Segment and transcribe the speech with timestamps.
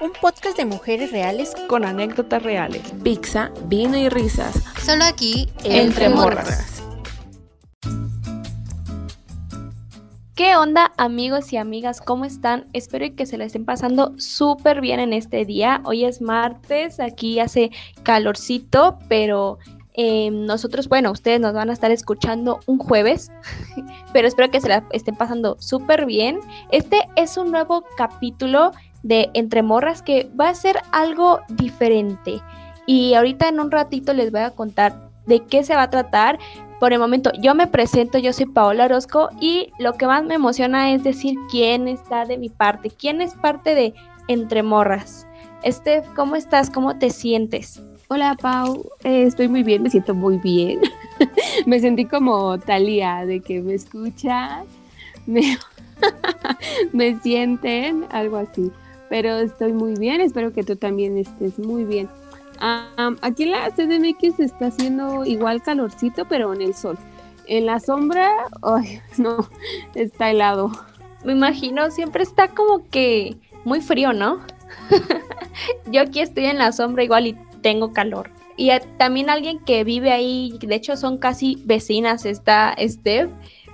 [0.00, 2.82] Un podcast de mujeres reales con anécdotas reales.
[3.04, 4.62] Pizza, vino y risas.
[4.84, 6.82] Solo aquí, entre, morras.
[10.34, 12.00] ¿Qué onda amigos y amigas?
[12.00, 12.66] ¿Cómo están?
[12.72, 15.82] Espero que se la estén pasando súper bien en este día.
[15.84, 17.70] Hoy es martes, aquí hace
[18.02, 19.58] calorcito, pero
[19.92, 23.30] em, nosotros, bueno, ustedes nos van a estar escuchando un jueves,
[24.12, 26.40] pero espero que se la estén pasando súper bien.
[26.72, 28.72] Este es un nuevo capítulo
[29.02, 32.40] de Entre Morras que va a ser algo diferente.
[32.86, 36.38] Y ahorita en un ratito les voy a contar de qué se va a tratar.
[36.80, 40.34] Por el momento yo me presento, yo soy Paola Orozco y lo que más me
[40.34, 43.94] emociona es decir quién está de mi parte, quién es parte de
[44.28, 45.26] Entre Morras.
[45.64, 46.70] Steph, ¿cómo estás?
[46.70, 47.80] ¿Cómo te sientes?
[48.08, 50.80] Hola Pau, eh, estoy muy bien, me siento muy bien.
[51.66, 54.64] me sentí como Talía, de que me escuchan,
[55.24, 55.56] me,
[56.92, 58.72] me sienten, algo así
[59.12, 62.08] pero estoy muy bien, espero que tú también estés muy bien.
[63.20, 66.96] aquí en la CDMX está haciendo igual calorcito, pero en el sol.
[67.46, 68.30] En la sombra,
[68.62, 69.50] ay, no,
[69.94, 70.72] está helado.
[71.26, 74.38] Me imagino, siempre está como que muy frío, ¿no?
[75.92, 78.30] Yo aquí estoy en la sombra igual y tengo calor.
[78.56, 83.28] Y también alguien que vive ahí, de hecho son casi vecinas, está Steph.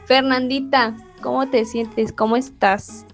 [0.06, 2.12] Fernandita, ¿cómo te sientes?
[2.12, 3.06] ¿Cómo estás?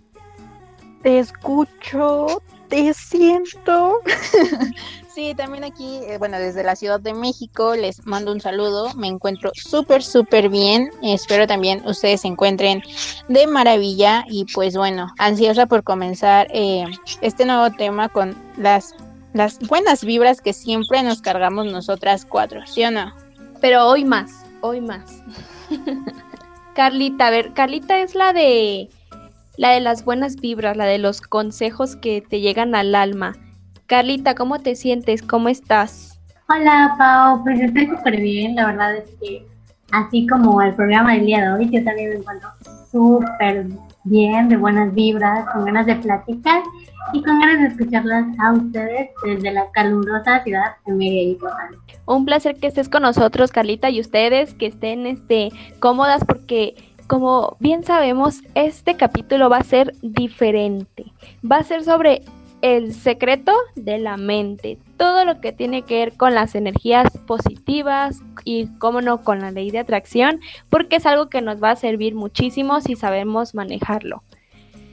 [1.05, 4.01] Te escucho, te siento.
[5.15, 8.93] sí, también aquí, eh, bueno, desde la Ciudad de México les mando un saludo.
[8.95, 10.91] Me encuentro súper, súper bien.
[11.03, 12.83] Espero también ustedes se encuentren
[13.29, 14.25] de maravilla.
[14.29, 16.87] Y pues bueno, ansiosa por comenzar eh,
[17.21, 18.95] este nuevo tema con las,
[19.35, 23.15] las buenas vibras que siempre nos cargamos nosotras cuatro, ¿sí o no?
[23.61, 25.23] Pero hoy más, hoy más.
[26.75, 28.89] Carlita, a ver, Carlita es la de
[29.57, 33.35] la de las buenas vibras, la de los consejos que te llegan al alma.
[33.87, 35.23] Carlita, ¿cómo te sientes?
[35.23, 36.21] ¿Cómo estás?
[36.49, 37.43] Hola, Pau.
[37.45, 38.57] Pues estoy súper bien.
[38.57, 39.47] La verdad es que,
[39.93, 42.49] así como el programa del día de hoy, yo también me encuentro
[42.91, 43.67] súper
[44.05, 46.63] bien, de buenas vibras, con ganas de platicar
[47.13, 51.71] y con ganas de escucharlas a ustedes desde la calurosa ciudad de Mérida
[52.07, 56.75] Un placer que estés con nosotros, Carlita, y ustedes que estén este, cómodas porque
[57.07, 61.05] como bien sabemos, este capítulo va a ser diferente.
[61.49, 62.23] Va a ser sobre
[62.65, 68.23] el secreto de la mente, todo lo que tiene que ver con las energías positivas
[68.43, 71.77] y, cómo no, con la ley de atracción, porque es algo que nos va a
[71.77, 74.23] servir muchísimo si sabemos manejarlo.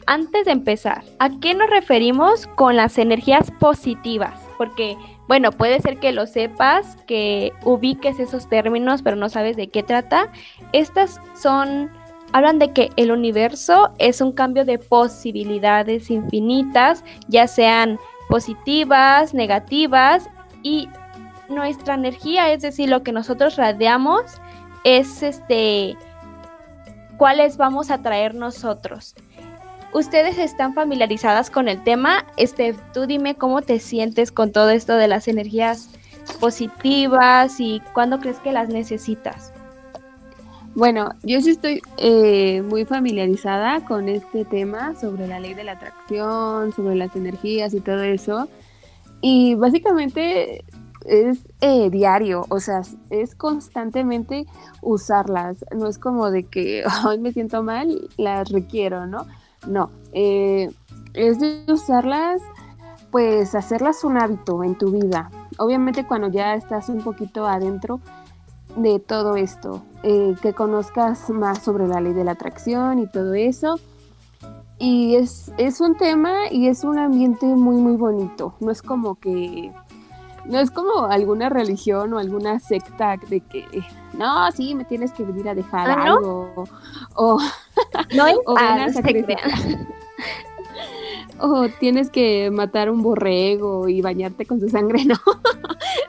[0.06, 4.38] Antes de empezar, ¿a qué nos referimos con las energías positivas?
[4.58, 4.98] Porque,
[5.30, 9.82] bueno, puede ser que lo sepas, que ubiques esos términos, pero no sabes de qué
[9.82, 10.30] trata.
[10.74, 11.90] Estas son
[12.34, 18.00] hablan de que el universo es un cambio de posibilidades infinitas, ya sean
[18.30, 20.30] positivas, negativas,
[20.64, 20.90] y
[21.50, 24.24] nuestra energía, es decir, lo que nosotros radiamos,
[24.84, 25.98] es este
[27.18, 29.16] cuáles vamos a traer nosotros.
[29.94, 32.26] Ustedes están familiarizadas con el tema.
[32.38, 35.90] Este, tú dime cómo te sientes con todo esto de las energías
[36.40, 39.54] positivas y cuándo crees que las necesitas.
[40.74, 45.74] Bueno, yo sí estoy eh, muy familiarizada con este tema sobre la ley de la
[45.74, 48.48] atracción, sobre las energías y todo eso.
[49.20, 50.64] Y básicamente
[51.06, 54.46] es eh, diario, o sea, es constantemente
[54.82, 55.66] usarlas.
[55.76, 59.28] No es como de que hoy me siento mal, las requiero, ¿no?
[59.68, 60.70] No, eh,
[61.14, 62.42] es de usarlas,
[63.12, 65.30] pues hacerlas un hábito en tu vida.
[65.58, 68.00] Obviamente cuando ya estás un poquito adentro,
[68.76, 73.34] de todo esto, eh, que conozcas más sobre la ley de la atracción y todo
[73.34, 73.80] eso.
[74.80, 78.56] Y es, es un tema y es un ambiente muy, muy bonito.
[78.60, 79.72] No es como que,
[80.46, 83.66] no es como alguna religión o alguna secta de que,
[84.14, 86.66] no, sí, me tienes que venir a dejar ¿Ah, algo.
[87.16, 87.40] O,
[88.16, 88.56] no es o
[91.44, 95.16] o tienes que matar un borrego y bañarte con su sangre, no,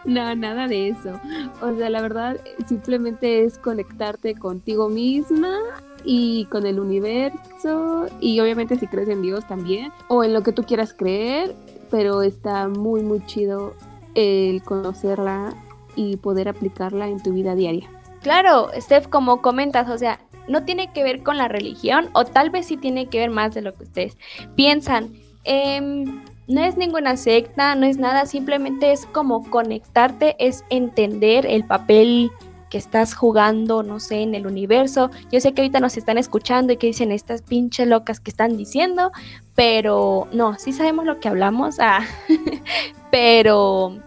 [0.05, 1.19] no, nada de eso.
[1.61, 5.59] O sea, la verdad, simplemente es conectarte contigo misma
[6.05, 10.53] y con el universo y obviamente si crees en Dios también o en lo que
[10.53, 11.55] tú quieras creer,
[11.91, 13.75] pero está muy, muy chido
[14.15, 15.55] el conocerla
[15.97, 17.89] y poder aplicarla en tu vida diaria.
[18.23, 22.51] Claro, Steph, como comentas, o sea, no tiene que ver con la religión o tal
[22.51, 24.17] vez sí tiene que ver más de lo que ustedes
[24.57, 25.13] piensan.
[25.45, 31.65] Em, no es ninguna secta, no es nada, simplemente es como conectarte, es entender el
[31.65, 32.31] papel
[32.69, 35.11] que estás jugando, no sé, en el universo.
[35.31, 38.57] Yo sé que ahorita nos están escuchando y que dicen estas pinches locas que están
[38.57, 39.13] diciendo,
[39.55, 42.01] pero no, sí sabemos lo que hablamos, ah,
[43.11, 43.99] pero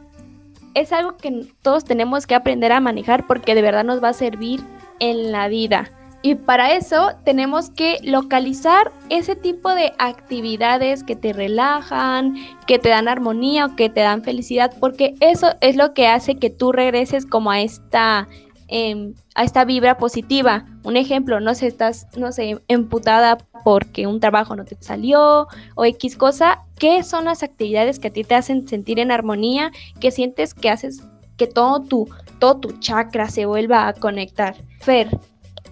[0.73, 4.13] es algo que todos tenemos que aprender a manejar porque de verdad nos va a
[4.13, 4.61] servir
[4.99, 5.91] en la vida.
[6.25, 12.33] Y para eso tenemos que localizar ese tipo de actividades que te relajan,
[12.65, 16.37] que te dan armonía o que te dan felicidad, porque eso es lo que hace
[16.37, 18.27] que tú regreses como a esta,
[18.67, 20.65] em, a esta vibra positiva.
[20.83, 25.45] Un ejemplo, no sé, estás, no sé, emputada porque un trabajo no te salió
[25.75, 26.63] o X cosa.
[26.79, 29.69] ¿Qué son las actividades que a ti te hacen sentir en armonía,
[29.99, 31.03] que sientes que haces
[31.37, 34.55] que todo tu, todo tu chakra se vuelva a conectar?
[34.79, 35.09] Fer,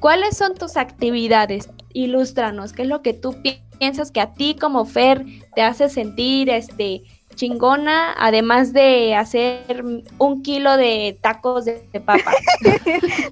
[0.03, 1.69] ¿Cuáles son tus actividades?
[1.93, 3.37] Ilústranos, ¿qué es lo que tú
[3.79, 5.23] piensas que a ti como Fer
[5.55, 7.03] te hace sentir este
[7.35, 9.81] chingona, además de hacer
[10.17, 12.33] un kilo de tacos de, papa?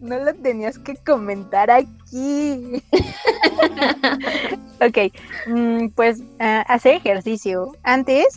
[0.00, 2.82] no, lo tenías que comentar aquí.
[4.80, 4.98] ok,
[5.46, 7.70] mm, pues uh, hacer ejercicio.
[7.84, 8.36] Antes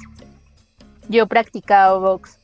[1.09, 2.37] yo practicaba box.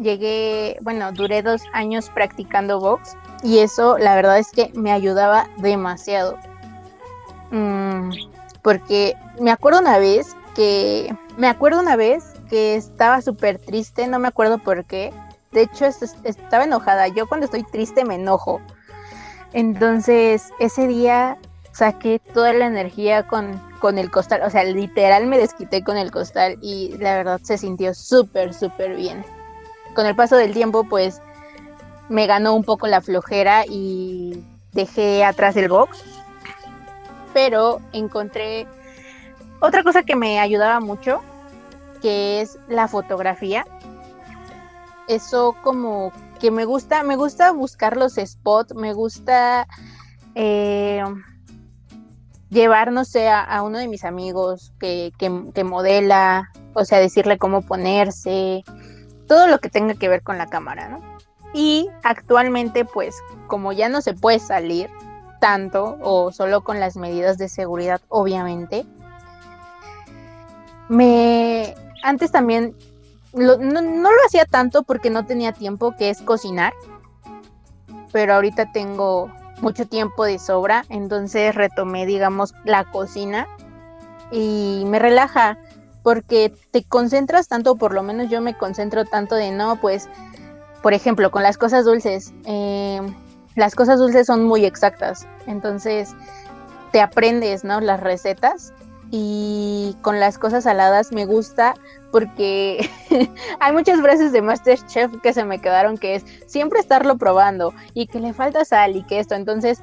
[0.00, 5.48] Llegué, bueno, duré dos años practicando box y eso la verdad es que me ayudaba
[5.58, 6.38] demasiado.
[7.50, 8.10] Mm,
[8.62, 14.18] porque me acuerdo una vez que, me acuerdo una vez que estaba súper triste, no
[14.18, 15.12] me acuerdo por qué.
[15.52, 17.08] De hecho, estaba enojada.
[17.08, 18.60] Yo cuando estoy triste me enojo.
[19.52, 21.38] Entonces, ese día
[21.72, 24.42] saqué toda la energía con, con el costal.
[24.42, 28.96] O sea, literal me desquité con el costal y la verdad se sintió súper, súper
[28.96, 29.24] bien.
[29.94, 31.22] Con el paso del tiempo, pues
[32.08, 36.02] me ganó un poco la flojera y dejé atrás el box.
[37.34, 38.66] Pero encontré
[39.60, 41.20] otra cosa que me ayudaba mucho,
[42.00, 43.66] que es la fotografía.
[45.08, 49.66] Eso como que me gusta, me gusta buscar los spots, me gusta
[50.34, 51.02] eh,
[52.50, 57.62] llevar, no sé, a, uno de mis amigos que, que modela, o sea, decirle cómo
[57.62, 58.62] ponerse,
[59.26, 61.17] todo lo que tenga que ver con la cámara, ¿no?
[61.58, 64.88] Y actualmente, pues, como ya no se puede salir
[65.40, 68.86] tanto o solo con las medidas de seguridad, obviamente,
[70.88, 71.74] me...
[72.04, 72.76] Antes también
[73.32, 76.72] no, lo hacía tanto porque no tenía tiempo, que es cocinar,
[78.12, 79.28] pero ahorita tengo
[79.60, 83.48] mucho tiempo de sobra, entonces retomé, digamos, la cocina
[84.30, 85.58] y me relaja
[86.04, 90.08] porque te concentras tanto, por lo menos yo me concentro tanto de no, pues
[90.82, 93.00] por ejemplo, con las cosas dulces, eh,
[93.56, 96.14] las cosas dulces son muy exactas, entonces
[96.92, 97.80] te aprendes, ¿no?
[97.80, 98.72] Las recetas
[99.10, 101.74] y con las cosas saladas me gusta
[102.12, 102.88] porque
[103.60, 108.06] hay muchas frases de Masterchef que se me quedaron que es siempre estarlo probando y
[108.06, 109.82] que le falta sal y que esto, entonces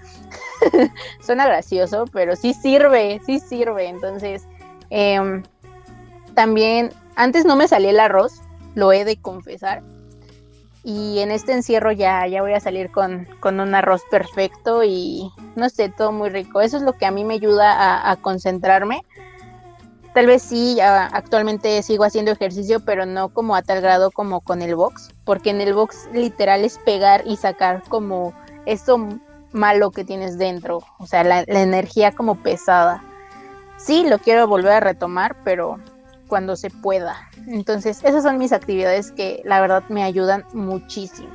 [1.19, 4.47] suena gracioso, pero sí sirve, sí sirve, entonces
[4.89, 5.43] em,
[6.33, 8.41] también antes no me salía el arroz,
[8.75, 9.81] lo he de confesar,
[10.87, 15.67] y en este encierro ya, ya voy a salir con, un arroz perfecto y no
[15.67, 16.61] sé, todo muy rico.
[16.61, 19.01] Eso es lo que a mí me ayuda a, concentrarme.
[20.13, 24.61] Tal vez sí, actualmente sigo haciendo ejercicio, pero no como a tal grado como con
[24.61, 28.33] el box, porque en el box literal es pegar y sacar como
[28.67, 28.99] eso
[29.53, 33.03] malo que tienes dentro, o sea, la, la energía como pesada.
[33.77, 35.79] Sí, lo quiero volver a retomar, pero
[36.27, 37.15] cuando se pueda.
[37.47, 41.29] Entonces, esas son mis actividades que la verdad me ayudan muchísimo.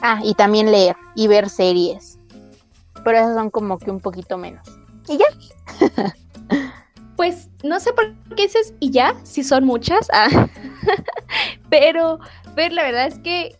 [0.00, 2.18] Ah, y también leer y ver series.
[3.04, 4.66] Pero esas son como que un poquito menos.
[5.08, 5.26] Y ya.
[7.16, 10.08] pues no sé por qué dices y ya, si son muchas.
[10.12, 10.48] Ah.
[11.70, 12.20] pero,
[12.54, 13.56] pero la verdad es que,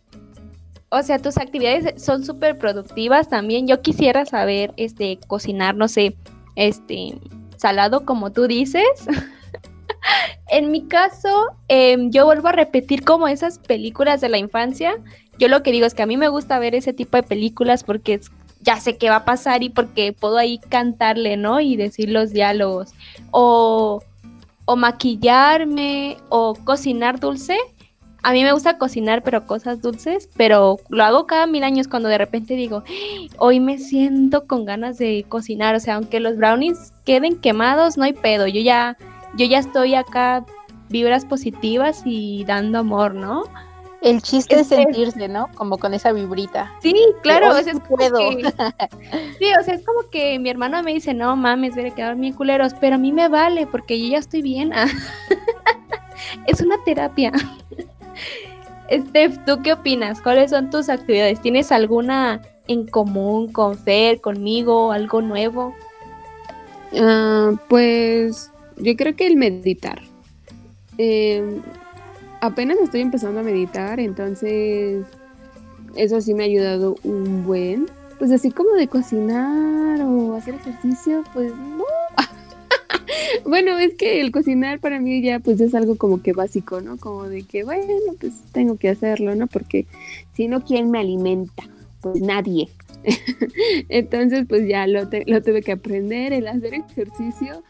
[0.90, 3.66] o sea, tus actividades son súper productivas también.
[3.66, 6.16] Yo quisiera saber, este, cocinar, no sé,
[6.54, 7.18] este,
[7.56, 8.84] salado como tú dices.
[10.48, 11.28] en mi caso,
[11.68, 14.96] em, yo vuelvo a repetir como esas películas de la infancia.
[15.38, 17.82] Yo lo que digo es que a mí me gusta ver ese tipo de películas
[17.82, 18.20] porque
[18.60, 21.60] ya sé qué va a pasar y porque puedo ahí cantarle, ¿no?
[21.60, 22.92] Y decir los diálogos.
[23.32, 24.02] O,
[24.64, 27.56] o maquillarme o cocinar dulce.
[28.22, 32.08] A mí me gusta cocinar, pero cosas dulces, pero lo hago cada mil años cuando
[32.08, 32.82] de repente digo,
[33.38, 38.02] hoy me siento con ganas de cocinar, o sea, aunque los brownies queden quemados, no
[38.02, 38.96] hay pedo, yo ya
[39.36, 40.44] yo ya estoy acá
[40.88, 43.44] vibras positivas y dando amor, ¿no?
[44.02, 45.48] El chiste es, sentirse, ¿no?
[45.54, 46.72] Como con esa vibrita.
[46.80, 48.18] Sí, claro, o es puedo.
[49.38, 52.16] sí, o sea, es como que mi hermano me dice, no mames, voy a quedar
[52.16, 54.72] bien culeros, pero a mí me vale porque yo ya estoy bien.
[56.46, 57.32] es una terapia.
[58.90, 60.20] Steph, ¿tú qué opinas?
[60.20, 61.40] ¿Cuáles son tus actividades?
[61.40, 65.74] ¿Tienes alguna en común con Fer, conmigo, algo nuevo?
[66.96, 70.00] Ah, pues yo creo que el meditar.
[70.98, 71.62] Em,
[72.40, 75.04] apenas estoy empezando a meditar, entonces
[75.94, 77.86] eso sí me ha ayudado un buen.
[78.18, 81.84] Pues así como de cocinar o hacer ejercicio, pues no.
[83.44, 86.96] bueno, es que el cocinar para mí ya pues es algo como que básico, ¿no?
[86.96, 89.46] Como de que, bueno, pues tengo que hacerlo, ¿no?
[89.48, 89.86] Porque
[90.32, 91.64] si no, ¿quién me alimenta?
[92.00, 92.70] Pues nadie.
[93.88, 97.62] Entonces, pues ya lo, lo tuve que aprender, el hacer ejercicio.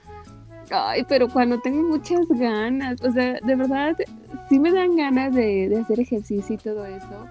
[0.70, 3.96] Ay, pero cuando tengo muchas ganas, o sea, de verdad,
[4.48, 7.26] sí me dan ganas de, de hacer ejercicio y todo eso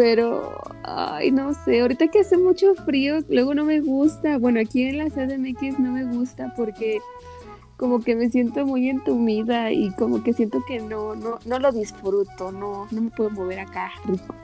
[0.00, 4.38] pero, ay, no sé, ahorita que hace mucho frío, luego no me gusta.
[4.38, 7.00] Bueno, aquí en la CDMX no me gusta porque
[7.76, 11.72] como que me siento muy entumida y como que siento que no, no, no lo
[11.72, 14.34] disfruto, no, no me puedo mover acá rico.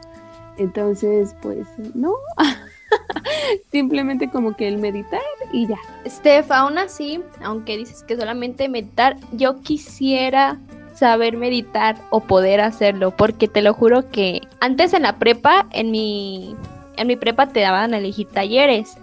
[0.59, 2.15] Entonces, pues, no.
[3.71, 5.21] Simplemente como que el meditar
[5.53, 5.79] y ya.
[6.07, 10.59] Steph, aún así, aunque dices que solamente meditar, yo quisiera
[10.95, 15.91] saber meditar o poder hacerlo, porque te lo juro que antes en la prepa, en
[15.91, 16.57] mi,
[16.97, 18.97] en mi prepa te daban a elegir talleres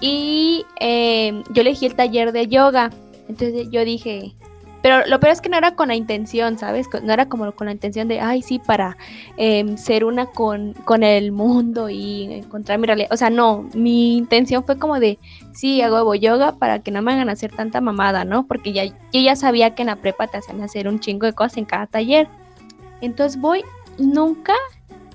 [0.00, 2.90] y eh, yo elegí el taller de yoga,
[3.28, 4.34] entonces yo dije,
[4.84, 6.90] pero lo peor es que no era con la intención, ¿sabes?
[7.02, 8.98] No era como con la intención de, ay, sí, para
[9.38, 13.08] em, ser una con, con, el mundo y encontrar mi realidad.
[13.10, 15.18] O sea, no, mi intención fue como de,
[15.54, 18.46] sí, hago yoga para que no me hagan hacer tanta mamada, ¿no?
[18.46, 21.32] Porque ya, yo ya sabía que en la prepa te hacían hacer un chingo de
[21.32, 22.28] cosas en cada taller.
[23.00, 23.64] Entonces voy,
[23.96, 24.52] nunca,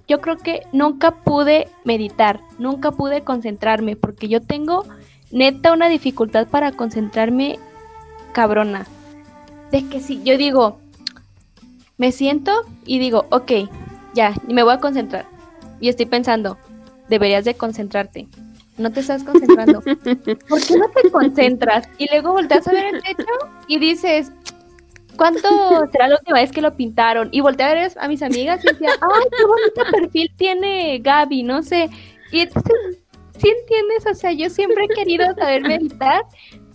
[0.07, 4.85] yo creo que nunca pude meditar, nunca pude concentrarme, porque yo tengo
[5.29, 7.59] neta una dificultad para concentrarme
[8.31, 8.87] cabrona
[9.71, 10.79] de que si yo digo,
[11.97, 12.51] me siento
[12.85, 13.51] y digo, ok,
[14.13, 15.25] ya, y me voy a concentrar.
[15.79, 16.57] Y estoy pensando,
[17.09, 18.27] deberías de concentrarte.
[18.77, 19.81] No te estás concentrando.
[20.49, 21.87] ¿Por qué no te concentras?
[21.97, 23.27] Y luego volteas a ver el techo
[23.67, 24.31] y dices,
[25.17, 25.49] ¿cuánto
[25.91, 27.29] será la última vez que lo pintaron?
[27.33, 31.43] Y volteé a ver a mis amigas y decía, ay, qué bonito perfil tiene Gaby,
[31.43, 31.89] no sé.
[32.31, 32.73] Y entonces,
[33.37, 34.05] ¿sí entiendes?
[34.09, 36.23] O sea, yo siempre he querido saber meditar,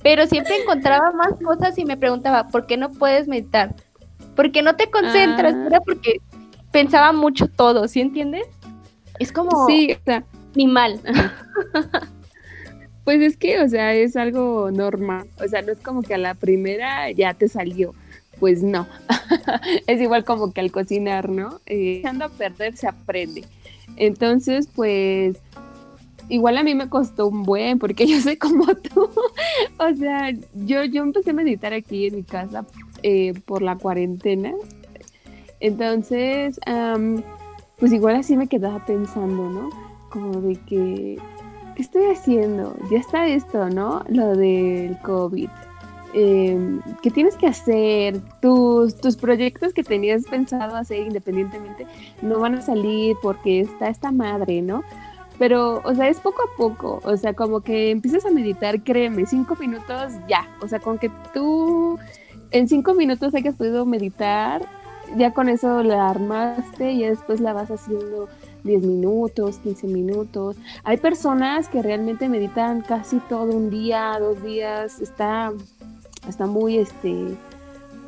[0.04, 3.75] pero siempre encontraba más cosas y me preguntaba, ¿por qué no puedes meditar?
[4.37, 5.54] ¿Por qué no te concentras?
[5.56, 5.64] Ah.
[5.66, 6.20] Era porque
[6.70, 8.46] pensaba mucho todo, ¿sí entiendes?
[9.18, 10.23] Es como sí, o sea,
[10.54, 11.00] ni mal.
[13.04, 15.26] Pues es que, o sea, es algo normal.
[15.38, 17.92] O sea, no es como que a la primera ya te salió.
[18.40, 18.87] Pues no.
[19.87, 21.61] es igual como que al cocinar, ¿no?
[21.66, 23.44] Eh, a perder se aprende.
[23.96, 25.37] Entonces, pues
[26.28, 29.08] igual a mí me costó un buen, porque yo soy como tú.
[29.78, 32.64] o sea, yo, yo empecé a meditar aquí en mi casa
[33.02, 34.52] eh, por la cuarentena.
[35.60, 36.60] Entonces,
[37.78, 39.70] pues igual así me quedaba pensando, ¿no?
[40.10, 41.18] Como de que,
[41.74, 42.76] ¿qué estoy haciendo?
[42.90, 44.04] Ya está esto, ¿no?
[44.08, 45.48] Lo del COVID.
[46.12, 48.20] Em, ¿Qué tienes que hacer?
[48.40, 51.86] Tus, tus proyectos que tenías pensado hacer independientemente
[52.22, 54.84] no van a salir porque está esta madre, ¿no?
[55.38, 57.00] Pero, o sea, es poco a poco.
[57.04, 60.48] O sea, como que empiezas a meditar, créeme, cinco minutos ya.
[60.60, 61.98] O sea, con que tú
[62.50, 64.62] en cinco minutos hayas podido meditar,
[65.16, 68.28] ya con eso la armaste y después la vas haciendo
[68.62, 70.56] 10 minutos, 15 minutos.
[70.84, 75.00] Hay personas que realmente meditan casi todo un día, dos días.
[75.00, 75.52] Está,
[76.28, 77.36] está muy, este,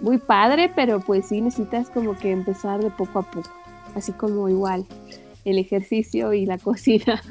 [0.00, 3.50] muy padre, pero pues sí necesitas como que empezar de poco a poco.
[3.94, 4.86] Así como igual
[5.46, 7.22] el ejercicio y la cocina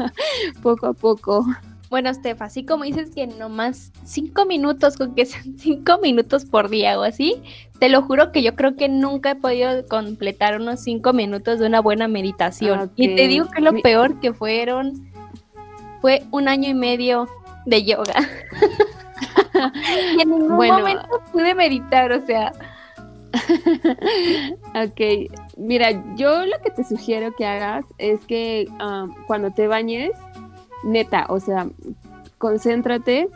[0.64, 1.46] poco a poco.
[1.90, 6.70] Bueno, Steph, así como dices que nomás cinco minutos, con que sean cinco minutos por
[6.70, 7.42] día o así,
[7.80, 11.68] te lo juro que yo creo que nunca he podido completar unos cinco minutos de
[11.68, 12.92] una buena meditación.
[12.96, 15.12] Y te digo que lo peor que fueron
[16.02, 17.28] fue un año y medio
[17.66, 18.16] de yoga.
[20.18, 22.52] y en ningún momento pude meditar, o sea.
[24.76, 28.68] ok, mira, yo lo que te sugiero que hagas es que
[29.28, 30.12] cuando te bañes,
[30.84, 31.68] neta, o sea,
[32.38, 33.30] concéntrate,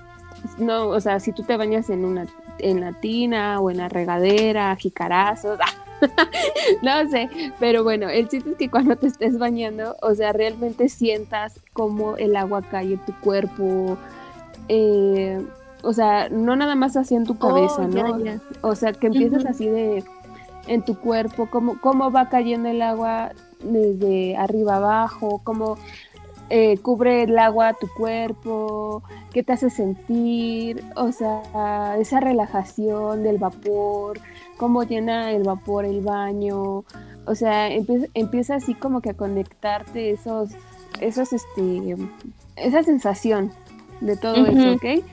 [0.57, 2.25] no, o sea, si tú te bañas en una
[2.59, 5.59] en la tina o en la regadera, jicarazos,
[6.81, 7.29] no sé,
[7.59, 12.17] pero bueno, el chiste es que cuando te estés bañando, o sea, realmente sientas cómo
[12.17, 13.97] el agua cae en tu cuerpo,
[14.67, 15.41] eh,
[15.83, 18.17] o sea, no nada más así en tu oh, cabeza, ¿no?
[18.61, 20.03] O sea, que empieces así de
[20.67, 23.31] en tu cuerpo, cómo, cómo va cayendo el agua
[23.63, 25.77] desde arriba abajo, cómo
[26.49, 33.37] eh, cubre el agua tu cuerpo, qué te hace sentir, o sea, esa relajación del
[33.37, 34.19] vapor,
[34.57, 36.83] cómo llena el vapor el baño,
[37.25, 40.49] O sea, empieza, empieza así como que a conectarte esos,
[40.99, 41.95] esos, este,
[42.55, 43.51] esa sensación
[44.01, 45.03] de todo eso, ¿ok?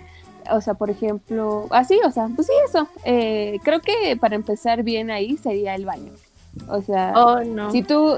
[0.53, 2.89] O sea, por ejemplo, así, o sea, pues sí, eso.
[3.05, 6.13] Eh, creo que para empezar bien ahí sería el baño.
[6.69, 7.71] O sea, Oh, no.
[7.71, 8.17] si tú,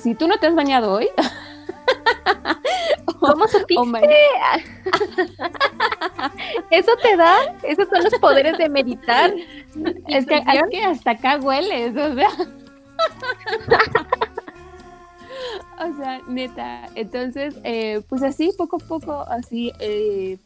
[0.00, 1.08] si tú no te has bañado hoy,
[3.18, 3.80] ¿Cómo supiste?
[3.80, 3.86] oh
[6.70, 7.34] ¿Eso te da?
[7.62, 9.32] ¿Esos son los poderes de meditar?
[10.08, 12.28] es que, es que hasta acá hueles, o sea.
[15.80, 16.88] o sea, neta.
[16.94, 20.38] Entonces, eh, pues así, poco a poco, así, eh,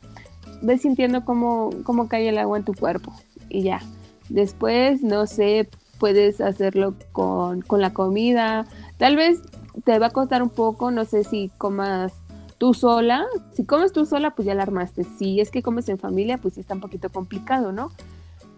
[0.63, 3.13] ves sintiendo cómo, cómo cae el agua en tu cuerpo.
[3.49, 3.81] Y ya.
[4.29, 8.67] Después, no sé, puedes hacerlo con, con la comida.
[8.97, 9.41] Tal vez
[9.85, 12.13] te va a costar un poco, no sé si comas
[12.59, 13.25] tú sola.
[13.55, 15.05] Si comes tú sola, pues ya la armaste.
[15.19, 17.91] Si es que comes en familia, pues sí está un poquito complicado, ¿no?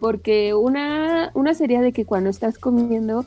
[0.00, 3.24] Porque una, una sería de que cuando estás comiendo,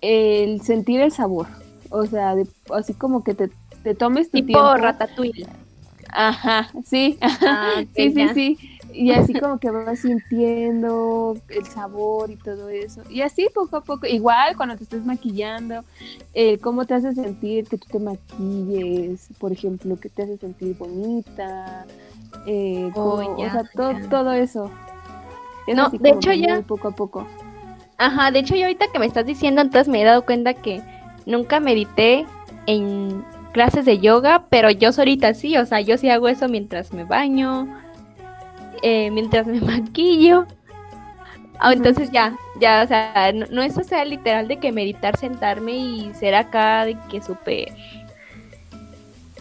[0.00, 1.46] el sentir el sabor.
[1.90, 3.50] O sea, de- así como que te,
[3.82, 4.76] te tomes tu Tipo tiempo.
[4.76, 5.46] ratatouille.
[6.12, 8.58] Ajá, sí, Ah, sí, sí, sí.
[8.92, 13.02] Y así como que vas sintiendo el sabor y todo eso.
[13.08, 15.84] Y así poco a poco, igual cuando te estés maquillando,
[16.34, 20.76] eh, cómo te hace sentir que tú te maquilles, por ejemplo, que te hace sentir
[20.76, 21.86] bonita,
[22.46, 24.70] eh, Oh, ya, o sea, todo, todo eso.
[25.68, 27.26] Es No, de hecho ya- poco a poco.
[27.98, 30.82] Ajá, de hecho yo ahorita que me estás diciendo, entonces me he dado cuenta que
[31.26, 32.24] nunca medité
[32.66, 36.92] en clases de yoga, pero yo solita sí, o sea, yo sí hago eso mientras
[36.92, 37.68] me baño,
[38.82, 40.46] eh, mientras me maquillo.
[41.58, 45.76] Ah, entonces ya, ya, o sea, no, no eso sea literal de que meditar, sentarme
[45.76, 47.68] y ser acá de que súper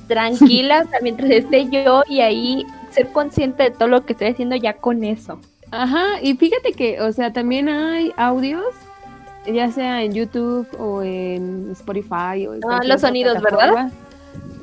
[0.09, 4.27] tranquila, o sea, mientras esté yo y ahí ser consciente de todo lo que estoy
[4.27, 5.39] haciendo ya con eso.
[5.71, 8.65] Ajá, y fíjate que, o sea, también hay audios,
[9.45, 13.91] ya sea en YouTube o en Spotify o en Ah, los sonidos, ¿verdad?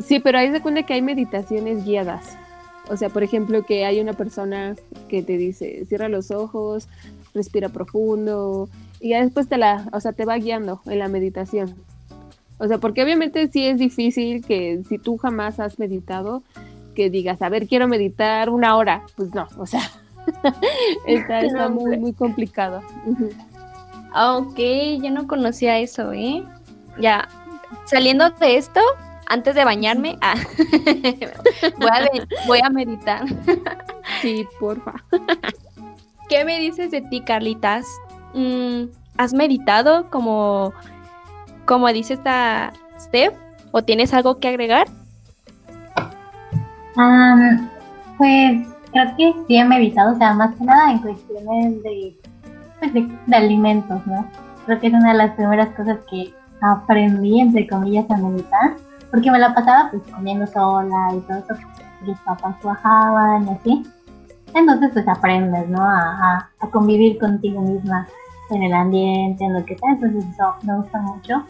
[0.05, 2.37] Sí, pero ahí se cuenta que hay meditaciones guiadas.
[2.89, 4.77] O sea, por ejemplo, que hay una persona
[5.09, 6.89] que te dice, cierra los ojos,
[7.35, 8.69] respira profundo,
[9.01, 11.75] y ya después te la, o sea, te va guiando en la meditación.
[12.59, 16.43] O sea, porque obviamente sí es difícil que si tú jamás has meditado,
[16.95, 19.03] que digas, a ver, quiero meditar una hora.
[19.17, 19.83] Pues no, o sea,
[21.07, 22.83] está, está muy, muy complicado.
[22.83, 23.46] Ah,
[24.17, 24.57] Ok,
[25.03, 26.43] yo no conocía eso, ¿eh?
[26.99, 27.29] Ya,
[27.85, 28.81] saliendo de esto,
[29.27, 30.37] antes de bañarme, ah,
[31.79, 33.25] voy, a, ve- voy a meditar.
[34.23, 34.95] Sí, porfa.
[36.29, 37.85] ¿Qué me dices de ti, Carlitas?
[38.35, 38.85] Mm,
[39.19, 40.73] ¿Has meditado como,
[41.67, 43.35] como dice esta Steph?
[43.73, 44.87] ¿O tienes algo que agregar?
[46.97, 47.69] Am,
[48.17, 52.17] pues creo que sí he meditado, o sea, más que nada en cuestiones de,
[52.81, 54.27] pues, de, alimentos, ¿no?
[54.65, 58.77] Creo que es una de las primeras cosas que aprendí, entre comillas, a meditar,
[59.11, 61.55] porque me la pasaba pues comiendo sola y todo eso,
[62.03, 63.83] mis papás bajaban y así.
[64.55, 65.83] Entonces pues aprendes, ¿no?
[65.83, 68.07] A, convivir contigo misma
[68.51, 71.45] en el ambiente, en lo que sea, entonces eso me gusta mucho.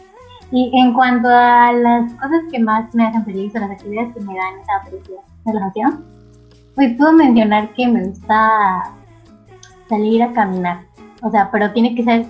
[0.51, 4.21] Y en cuanto a las cosas que más me hacen feliz o las actividades que
[4.21, 5.99] me dan esa felicidad,
[6.75, 8.93] pues puedo mencionar que me gusta
[9.89, 10.81] salir a caminar.
[11.21, 12.25] O sea, pero tiene que ser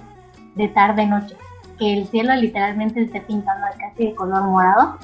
[0.55, 1.35] de tarde noche.
[1.77, 4.97] Que el cielo literalmente esté pintando casi de color morado.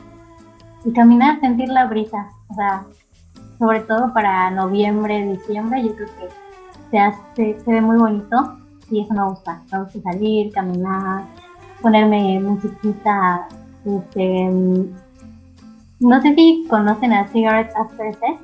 [0.85, 2.29] Y caminar, sentir la brisa.
[2.49, 2.85] O sea,
[3.59, 6.29] sobre todo para noviembre, diciembre, yo creo que
[6.91, 8.57] se, hace, se ve muy bonito.
[8.89, 9.61] Y eso me gusta.
[9.71, 11.23] Me gusta salir, caminar,
[11.81, 13.47] ponerme musiquita.
[13.85, 14.49] Este,
[15.99, 18.41] no sé si conocen a Cigarette After Sex.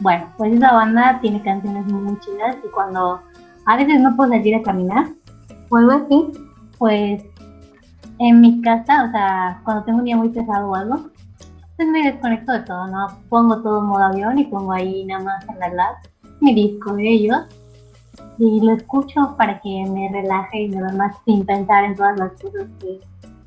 [0.00, 3.20] Bueno, pues esa banda tiene canciones muy chidas y cuando
[3.66, 5.08] a veces no puedo salir a caminar
[5.70, 6.32] o algo así,
[6.78, 7.24] pues
[8.18, 11.10] en mi casa, o sea, cuando tengo un día muy pesado o algo,
[11.76, 13.08] pues me desconecto de todo, ¿no?
[13.28, 15.94] Pongo todo en modo avión y pongo ahí nada más en la lab
[16.40, 17.38] mi disco de ellos
[18.38, 22.32] y lo escucho para que me relaje y me duerma sin pensar en todas las
[22.32, 23.00] cosas que,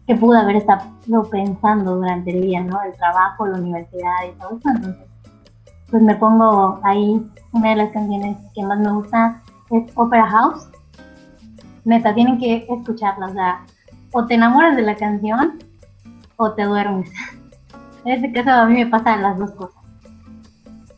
[0.07, 0.83] que pude haber estado
[1.29, 2.81] pensando durante el día, ¿no?
[2.81, 5.07] El trabajo, la universidad y todo eso, entonces
[5.89, 10.67] pues me pongo ahí una de las canciones que más me gusta es Opera House.
[11.85, 13.65] Neta, tienen que escucharla, o sea,
[14.11, 15.59] o te enamoras de la canción
[16.37, 17.11] o te duermes.
[18.05, 19.83] En este caso a mí me pasan las dos cosas.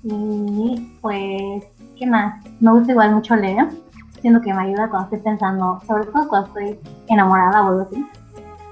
[0.04, 1.66] Y pues,
[1.98, 2.46] ¿qué más?
[2.60, 3.68] Me gusta igual mucho leer,
[4.22, 8.06] siento que me ayuda cuando estoy pensando, sobre todo cuando estoy enamorada o algo así.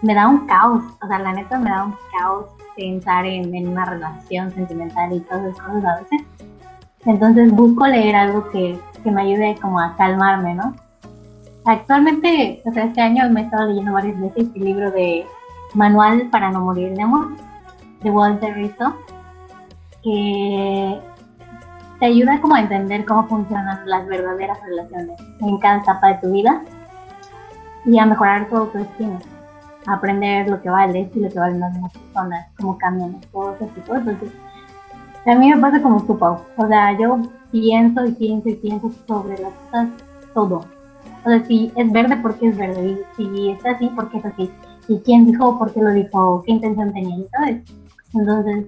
[0.03, 3.69] Me da un caos, o sea, la neta me da un caos pensar en, en
[3.69, 6.27] una relación sentimental y todas esas cosas a veces.
[7.05, 10.75] Entonces busco leer algo que, que me ayude como a calmarme, ¿no?
[11.67, 15.25] actualmente, o sea, este año me he estado leyendo varias veces el libro de
[15.73, 17.35] Manual para no morir de amor,
[18.01, 18.95] de Walter Rizzo,
[20.01, 20.99] que
[21.99, 26.31] te ayuda como a entender cómo funcionan las verdaderas relaciones en cada etapa de tu
[26.31, 26.61] vida
[27.85, 29.19] y a mejorar tu autoestima,
[29.87, 33.25] a aprender lo que vale y lo que valen las demás personas, cómo cambian las
[33.27, 33.97] cosas y todo.
[33.97, 34.31] Entonces,
[35.27, 36.39] a mí me pasa como tu Pau.
[36.55, 39.89] O sea, yo pienso y pienso y pienso sobre las cosas,
[40.33, 40.65] todo.
[41.25, 43.05] O sea, si es verde, porque es verde?
[43.17, 44.49] Y si es así, porque es así?
[44.87, 45.57] ¿Y quién dijo?
[45.57, 46.43] ¿Por qué lo dijo?
[46.45, 47.17] ¿Qué intención tenía?
[47.31, 47.61] ¿Sabes?
[48.13, 48.65] Entonces,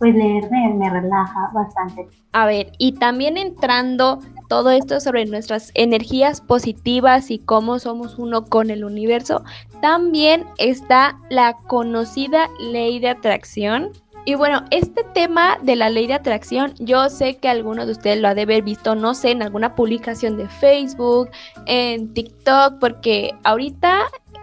[0.00, 2.08] pues leer me, relaja bastante.
[2.32, 4.18] A ver, y también entrando
[4.48, 9.44] todo esto sobre nuestras energías positivas y cómo somos uno con el universo,
[9.82, 13.90] también está la conocida ley de atracción.
[14.26, 18.20] Y bueno, este tema de la ley de atracción, yo sé que algunos de ustedes
[18.20, 21.30] lo ha de haber visto, no sé, en alguna publicación de Facebook,
[21.66, 24.02] en TikTok, porque ahorita,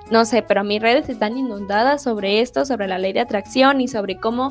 [0.09, 3.87] no sé, pero mis redes están inundadas sobre esto, sobre la ley de atracción y
[3.87, 4.49] sobre cómo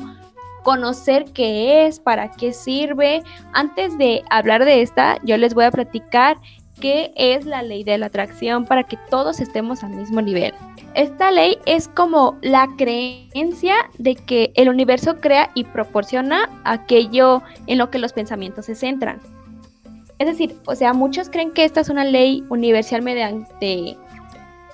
[0.63, 3.21] conocer qué es, para qué sirve.
[3.53, 6.37] Antes de hablar de esta, yo les voy a platicar
[6.79, 10.53] qué es la ley de la atracción para que todos estemos al mismo nivel.
[10.93, 17.77] Esta ley es como la creencia de que el universo crea y proporciona aquello en
[17.77, 19.19] lo que los pensamientos se centran.
[20.19, 23.95] Es decir, o sea, muchos creen que esta es una ley universal mediante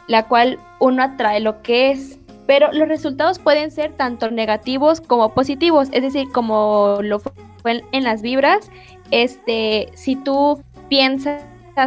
[0.08, 5.34] la cual uno atrae lo que es, pero los resultados pueden ser tanto negativos como
[5.34, 8.70] positivos, es decir, como lo fue en las vibras,
[9.12, 11.44] este, si tú piensas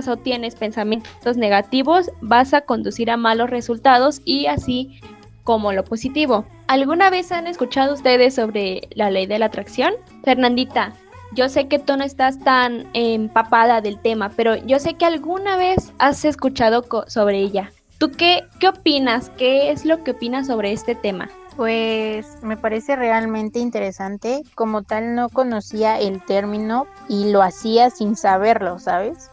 [0.08, 5.00] o tienes pensamientos negativos, vas a conducir a malos resultados y así
[5.44, 6.44] como lo positivo.
[6.66, 9.94] ¿Alguna vez han escuchado ustedes sobre la ley de la atracción?
[10.24, 10.92] Fernandita,
[11.32, 15.56] yo sé que tú no estás tan empapada del tema, pero yo sé que alguna
[15.56, 17.70] vez has escuchado sobre ella.
[17.98, 19.30] ¿Tú qué, qué opinas?
[19.38, 21.30] ¿Qué es lo que opinas sobre este tema?
[21.56, 24.42] Pues me parece realmente interesante.
[24.54, 29.30] Como tal no conocía el término y lo hacía sin saberlo, ¿sabes?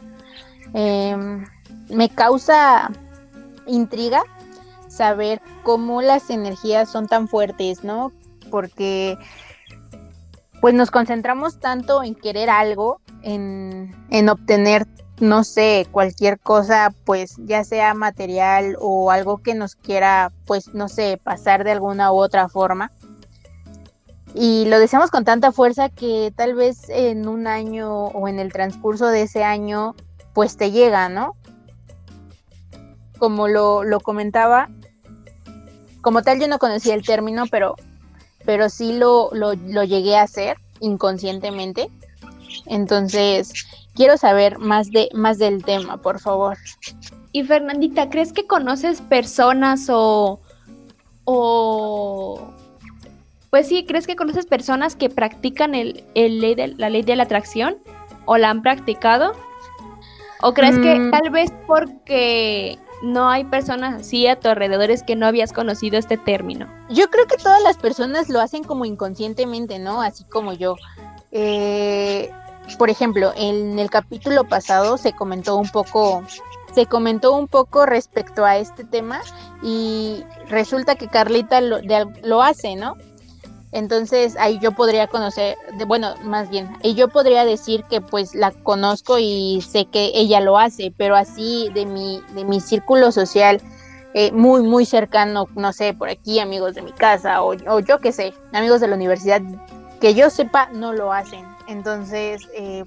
[0.74, 1.46] Em,
[1.90, 2.92] me causa
[3.68, 4.24] intriga
[4.88, 8.12] saber cómo las energías son tan fuertes, ¿no?
[8.52, 9.18] Porque
[10.62, 14.88] pues nos concentramos tanto en querer algo, en, en obtener
[15.20, 20.90] no sé, cualquier cosa, pues ya sea material o algo que nos quiera, pues no
[20.90, 22.92] sé, pasar de alguna u otra forma.
[24.36, 28.52] Y lo deseamos con tanta fuerza que tal vez en un año o en el
[28.52, 29.96] transcurso de ese año,
[30.34, 31.36] pues te llega, ¿no?
[33.18, 34.70] Como lo, lo comentaba,
[36.02, 37.76] como tal yo no conocía el término, pero,
[38.46, 41.90] pero sí lo, lo, lo llegué a hacer inconscientemente.
[42.66, 43.54] Entonces,
[43.96, 46.58] quiero saber más de más del tema, por favor.
[47.32, 50.40] Y Fernandita, ¿crees que conoces personas o
[51.26, 52.54] o
[53.50, 57.78] pues sí, ¿crees que conoces personas que practican el, de, la ley de la atracción
[58.26, 59.34] o la han practicado?
[60.44, 61.12] ¿O crees que mm.
[61.12, 65.98] tal vez porque no hay personas así a tu alrededor es que no habías conocido
[65.98, 66.68] este término?
[66.90, 70.02] Yo creo que todas las personas lo hacen como inconscientemente, ¿no?
[70.02, 70.76] Así como yo.
[71.32, 72.30] Eh,
[72.78, 76.24] por ejemplo, en el capítulo pasado se comentó un poco,
[76.76, 79.22] se comentó un poco respecto a este tema
[79.62, 81.80] y resulta que Carlita lo,
[82.22, 82.98] lo hace, ¿no?
[83.74, 85.58] Entonces ahí yo podría conocer,
[85.88, 90.40] bueno, más bien, y yo podría decir que pues la conozco y sé que ella
[90.42, 93.60] lo hace, pero así de mi, de mi círculo social
[94.14, 97.98] eh, muy, muy cercano, no sé, por aquí, amigos de mi casa o, o yo
[97.98, 99.42] qué sé, amigos de la universidad,
[100.00, 101.44] que yo sepa, no lo hacen.
[101.68, 102.86] Entonces, eh,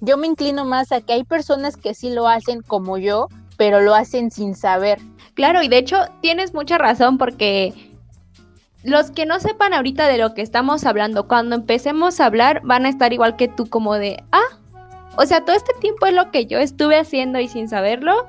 [0.00, 3.80] yo me inclino más a que hay personas que sí lo hacen como yo, pero
[3.80, 4.98] lo hacen sin saber.
[5.32, 7.91] Claro, y de hecho tienes mucha razón porque
[8.84, 12.86] los que no sepan ahorita de lo que estamos hablando, cuando empecemos a hablar van
[12.86, 14.58] a estar igual que tú como de, ah,
[15.16, 18.26] o sea, todo este tiempo es lo que yo estuve haciendo y sin saberlo.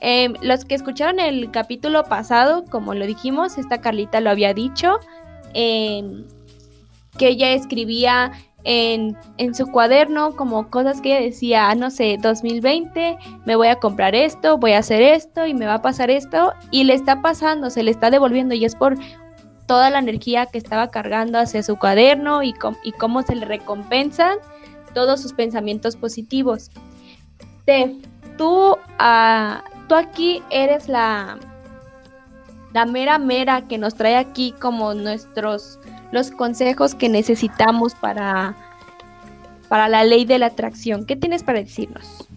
[0.00, 4.98] Em, los que escucharon el capítulo pasado, como lo dijimos, esta Carlita lo había dicho,
[5.54, 6.24] em,
[7.16, 8.32] que ella escribía
[8.64, 9.16] en,
[9.54, 14.14] su cuaderno como cosas que ella decía, ah, no sé, 2020, me voy a comprar
[14.14, 17.70] esto, voy a hacer esto y me va a pasar esto y le está pasando,
[17.70, 18.96] se le está devolviendo y es por
[19.66, 24.38] toda la energía que estaba cargando hacia su cuaderno y, y cómo se le recompensan
[24.94, 26.70] todos sus pensamientos positivos.
[27.62, 27.92] Steph,
[28.36, 31.38] tú, uh, tú aquí eres la,
[32.72, 35.78] la mera mera que nos trae aquí como nuestros
[36.12, 38.54] los consejos que necesitamos para,
[39.68, 41.06] para la ley de la atracción.
[41.06, 42.28] ¿Qué tienes para decirnos?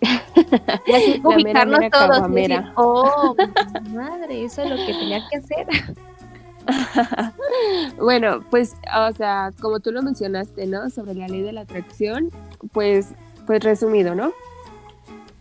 [0.00, 0.06] Y
[0.94, 2.32] así La mera, ubicarnos mera todos.
[2.32, 3.36] decir, oh,
[3.92, 5.66] madre, eso es lo que tenía que hacer.
[7.98, 10.90] bueno, pues, o sea, como tú lo mencionaste, ¿no?
[10.90, 12.30] Sobre la ley de la atracción,
[12.72, 13.08] pues,
[13.46, 14.32] pues resumido, ¿no?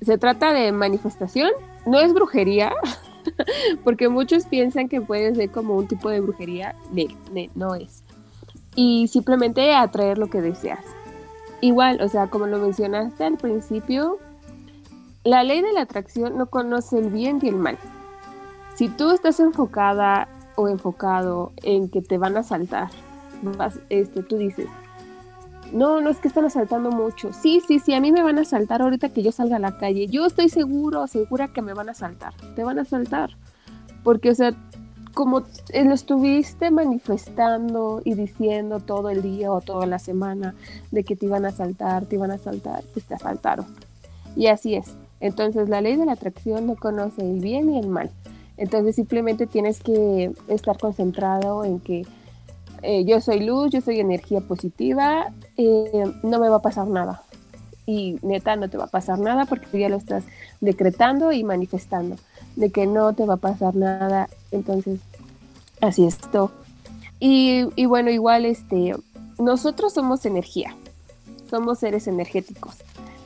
[0.01, 1.51] Se trata de manifestación,
[1.85, 2.73] no es brujería,
[3.83, 6.75] porque muchos piensan que puede ser como un tipo de brujería,
[7.55, 8.03] no es.
[8.75, 10.85] Y simplemente atraer lo que deseas.
[11.61, 14.19] Igual, o sea, como lo mencionaste al principio,
[15.23, 17.77] la ley de la atracción no conoce el bien y el mal.
[18.75, 22.89] Si tú estás enfocada o enfocado en que te van a asaltar,
[23.57, 24.67] vas- este, tú dices,
[25.73, 27.33] no, no es que están asaltando mucho.
[27.33, 29.77] Sí, sí, sí, a mí me van a asaltar ahorita que yo salga a la
[29.77, 30.07] calle.
[30.07, 32.33] Yo estoy seguro, segura que me van a asaltar.
[32.55, 33.31] Te van a asaltar.
[34.03, 34.53] Porque, o sea,
[35.15, 40.53] como lo estuviste manifestando y diciendo todo el día o toda la semana
[40.91, 43.65] de que te iban a asaltar, te iban a asaltar, pues te asaltaron.
[44.35, 44.95] Y así es.
[45.19, 48.11] Entonces, la ley de la atracción no conoce el bien y el mal.
[48.57, 52.05] Entonces simplemente tienes que estar concentrado en que
[52.81, 57.23] eh, yo soy luz, yo soy energía positiva, eh, no me va a pasar nada.
[57.85, 60.23] Y neta, no te va a pasar nada porque ya lo estás
[60.61, 62.15] decretando y manifestando,
[62.55, 64.29] de que no te va a pasar nada.
[64.51, 64.99] Entonces,
[65.81, 66.51] así es todo.
[67.19, 68.95] Y, y bueno, igual este,
[69.37, 70.75] nosotros somos energía,
[71.49, 72.77] somos seres energéticos,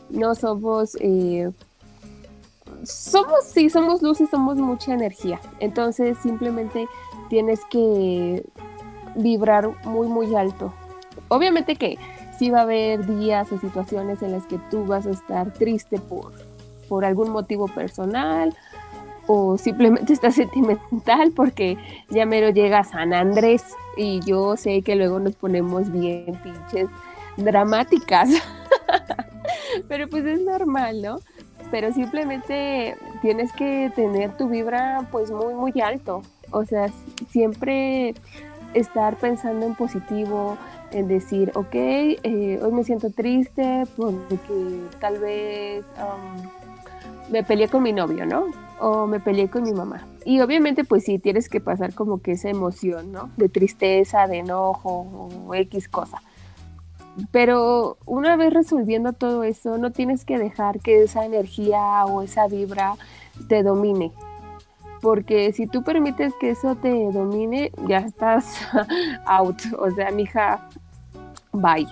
[0.09, 0.97] no somos...
[0.99, 1.51] eh,
[2.83, 5.39] somos, sí, somos luz y somos mucha energía.
[5.59, 6.87] Entonces simplemente
[7.29, 8.43] tienes que
[9.15, 10.73] vibrar muy, muy alto.
[11.27, 11.97] Obviamente que
[12.37, 15.99] sí va a haber días o situaciones en las que tú vas a estar triste
[15.99, 16.31] por,
[16.87, 18.55] por algún motivo personal
[19.27, 21.77] o simplemente estás sentimental porque
[22.09, 23.63] ya mero llega San Andrés
[23.95, 26.89] y yo sé que luego nos ponemos bien pinches
[27.37, 28.29] dramáticas.
[29.87, 31.19] Pero pues es normal, ¿no?
[31.71, 36.21] Pero simplemente tienes que tener tu vibra pues muy muy alto.
[36.51, 36.89] O sea
[37.29, 38.15] siempre
[38.73, 40.57] estar pensando en positivo
[40.91, 47.81] en decir ok eh, hoy me siento triste porque tal vez um, me peleé con
[47.81, 48.45] mi novio no
[48.79, 50.07] o me peleé con mi mamá.
[50.25, 54.39] Y obviamente pues sí tienes que pasar como que esa emoción no de tristeza de
[54.39, 56.21] enojo o x cosa
[57.31, 62.47] pero una vez resolviendo todo eso, no tienes que dejar que esa energía o esa
[62.47, 62.95] vibra
[63.47, 64.11] te domine.
[65.01, 68.61] Porque si tú permites que eso te domine, ya estás
[69.25, 69.61] out.
[69.77, 70.67] O sea, mija,
[71.51, 71.87] bye.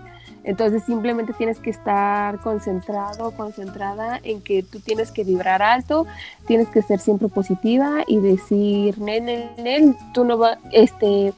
[0.47, 6.08] Entonces simplemente tienes que estar concentrado, concentrada en que tú tienes que vibrar alto,
[6.45, 11.34] tienes que ser siempre positiva y decir, nen, nen, nen, tú no vas, este,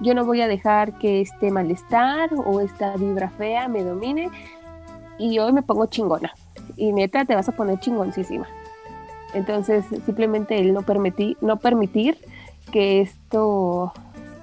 [0.00, 4.30] yo no voy a dejar que este malestar o esta vibra fea me domine
[5.18, 6.32] y hoy me pongo chingona.
[6.76, 8.46] Y neta, te vas a poner chingoncísima.
[9.34, 12.18] Entonces, simplemente el no permitir, no permitir
[12.70, 13.92] que esto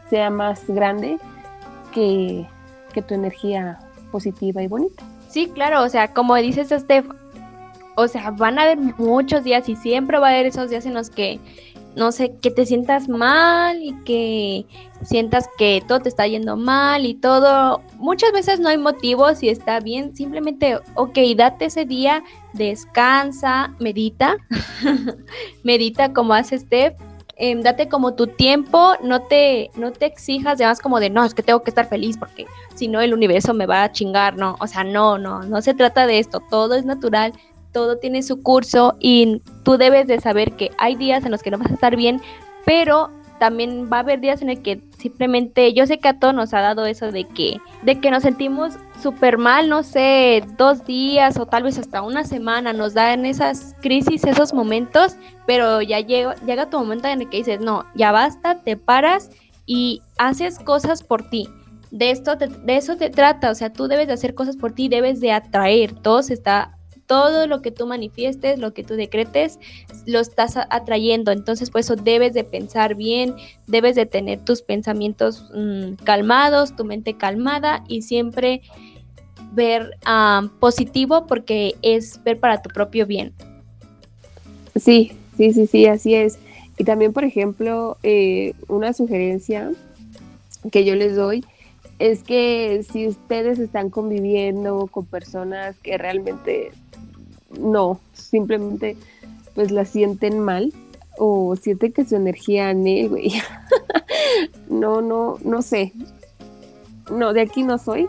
[0.10, 1.18] sea más grande
[1.94, 2.46] que,
[2.94, 3.80] que tu energía
[4.12, 5.04] positiva y bonita.
[5.30, 7.08] Sí, claro, o sea, como dices, Steph,
[7.96, 10.94] o sea, van a haber muchos días y siempre va a haber esos días en
[10.94, 11.40] los que,
[11.96, 14.66] no sé, que te sientas mal y que
[15.02, 17.82] sientas que todo te está yendo mal y todo.
[17.96, 24.38] Muchas veces no hay motivos y está bien, simplemente, ok, date ese día, descansa, medita,
[25.64, 26.96] medita como hace Steph.
[27.38, 31.34] em, date como tu tiempo, no te, no te exijas, además como de, no, es
[31.34, 34.56] que tengo que estar feliz porque si no el universo me va a chingar, no,
[34.62, 37.34] o sea, no, no, no se trata de esto, todo es natural,
[37.76, 41.52] todo tiene su curso y tú debes de saber que hay días en los que
[41.52, 42.22] no vas a estar bien,
[42.66, 46.34] pero también va a haber días en el que simplemente, yo sé que a todos
[46.34, 50.86] nos ha dado eso de que, de que nos sentimos súper mal, no sé, dos
[50.86, 56.00] días o tal vez hasta una semana, nos dan esas crisis, esos momentos, pero ya
[56.00, 59.32] llega, llega tu momento en el que dices, no, ya basta, te paras
[59.66, 61.50] y haces cosas por ti.
[61.92, 64.88] De esto de eso te trata, o sea, tú debes de hacer cosas por ti,
[64.88, 66.75] debes de atraer, todo se está
[67.08, 69.60] todo lo que tú manifiestes, lo que tú decretes,
[70.06, 71.32] lo estás atrayendo.
[71.32, 73.36] Entonces, por eso debes de pensar bien,
[73.68, 78.62] debes de tener tus pensamientos mm, calmados, tu mente calmada y siempre
[79.54, 83.34] ver ah, positivo porque es ver para tu propio bien.
[84.76, 86.38] Sí, sí, sí, sí, así es.
[86.78, 89.72] Y también, por ejemplo, eh, una sugerencia
[90.72, 91.46] que yo les doy
[92.00, 96.72] es que si ustedes están conviviendo con personas que realmente
[97.60, 98.98] no, simplemente
[99.54, 100.74] pues la sienten mal
[101.18, 103.32] o sienten que su energía, ne, güey,
[104.70, 105.94] no, no, no sé,
[107.10, 108.08] no, de aquí no soy,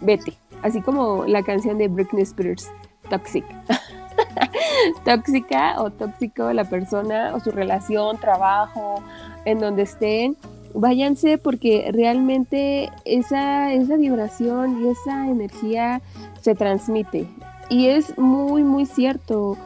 [0.00, 2.68] vete, así como la canción de Britney Spears,
[3.08, 3.44] Toxic.
[5.04, 9.02] tóxica o tóxico la persona o su relación, trabajo,
[9.44, 10.36] en donde estén,
[10.74, 16.00] váyanse porque realmente esa, esa vibración y esa energía
[16.40, 17.26] se transmite.
[17.68, 19.56] Y es muy, muy cierto,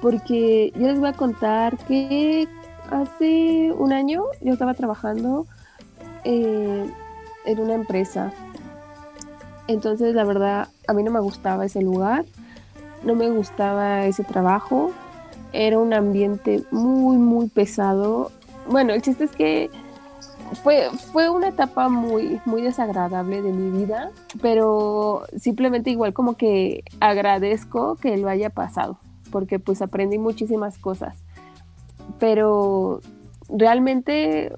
[0.00, 2.48] porque yo les voy a contar que
[2.90, 5.46] hace un año yo estaba trabajando
[6.24, 6.90] eh,
[7.44, 8.32] en una empresa.
[9.68, 12.24] Entonces, la verdad, a mí no me gustaba ese lugar,
[13.04, 14.90] no me gustaba ese trabajo,
[15.52, 18.32] era un ambiente muy, muy pesado.
[18.68, 19.70] Bueno, el chiste es que
[20.62, 24.10] fue, fue una etapa muy, muy desagradable de mi vida,
[24.40, 28.98] pero simplemente igual como que agradezco que lo haya pasado,
[29.30, 31.16] porque pues aprendí muchísimas cosas.
[32.18, 33.00] Pero
[33.48, 34.52] realmente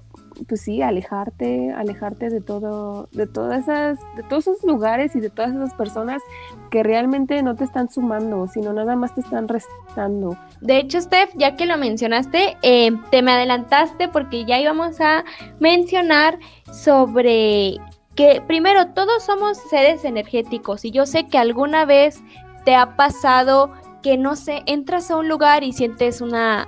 [0.47, 5.29] pues sí, alejarte, alejarte de todo, de todas esas, de todos esos lugares y de
[5.29, 6.21] todas esas personas
[6.69, 10.37] que realmente no te están sumando, sino nada más te están restando.
[10.61, 15.23] De hecho, Steph, ya que lo mencionaste, eh, te me adelantaste porque ya íbamos a
[15.59, 16.39] mencionar
[16.71, 17.77] sobre
[18.15, 22.21] que primero todos somos seres energéticos y yo sé que alguna vez
[22.63, 23.71] te ha pasado
[24.01, 26.67] que no sé, entras a un lugar y sientes una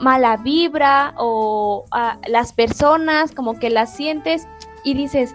[0.00, 4.46] mala vibra o a las personas como que las sientes
[4.84, 5.34] y dices,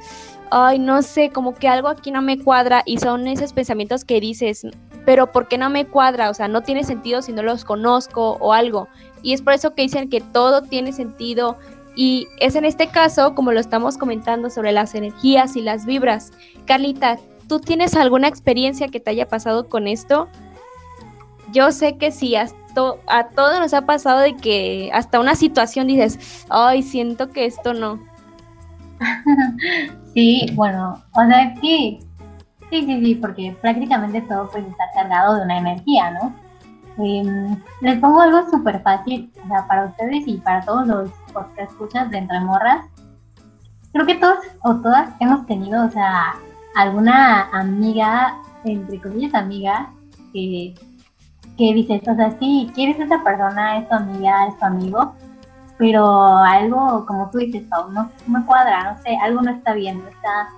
[0.52, 4.20] ay, no sé, como que algo aquí no me cuadra y son esos pensamientos que
[4.20, 4.66] dices,
[5.06, 6.30] pero ¿por qué no me cuadra?
[6.30, 8.88] O sea, no tiene sentido si no los conozco o algo.
[9.24, 11.58] Y es por eso que dicen que todo tiene sentido
[11.96, 16.32] y es en este caso, como lo estamos comentando sobre las energías y las vibras.
[16.66, 20.28] Carlita, ¿tú tienes alguna experiencia que te haya pasado con esto?
[21.52, 22.62] Yo sé que sí, hasta
[23.08, 27.74] a todos nos ha pasado de que hasta una situación dices, ay, siento que esto
[27.74, 28.00] no.
[30.14, 32.00] sí, bueno, o sea que
[32.70, 36.34] sí, sí, sí, porque prácticamente todo pues está cargado de una energía, ¿no?
[36.98, 41.10] Em, les pongo algo súper fácil, o sea, para ustedes y para todos los
[41.56, 42.86] que escuchas de Entre Morras.
[43.94, 46.36] Creo que todos o todas hemos tenido, o sea,
[46.76, 49.90] alguna amiga, entre comillas amiga,
[50.32, 50.74] que
[51.62, 55.14] que dices, o sea, sí, quieres a esa persona, es tu amiga, es tu amigo,
[55.78, 60.00] pero algo, como tú dices, no, no me cuadra, no sé, algo no está bien,
[60.00, 60.50] no está,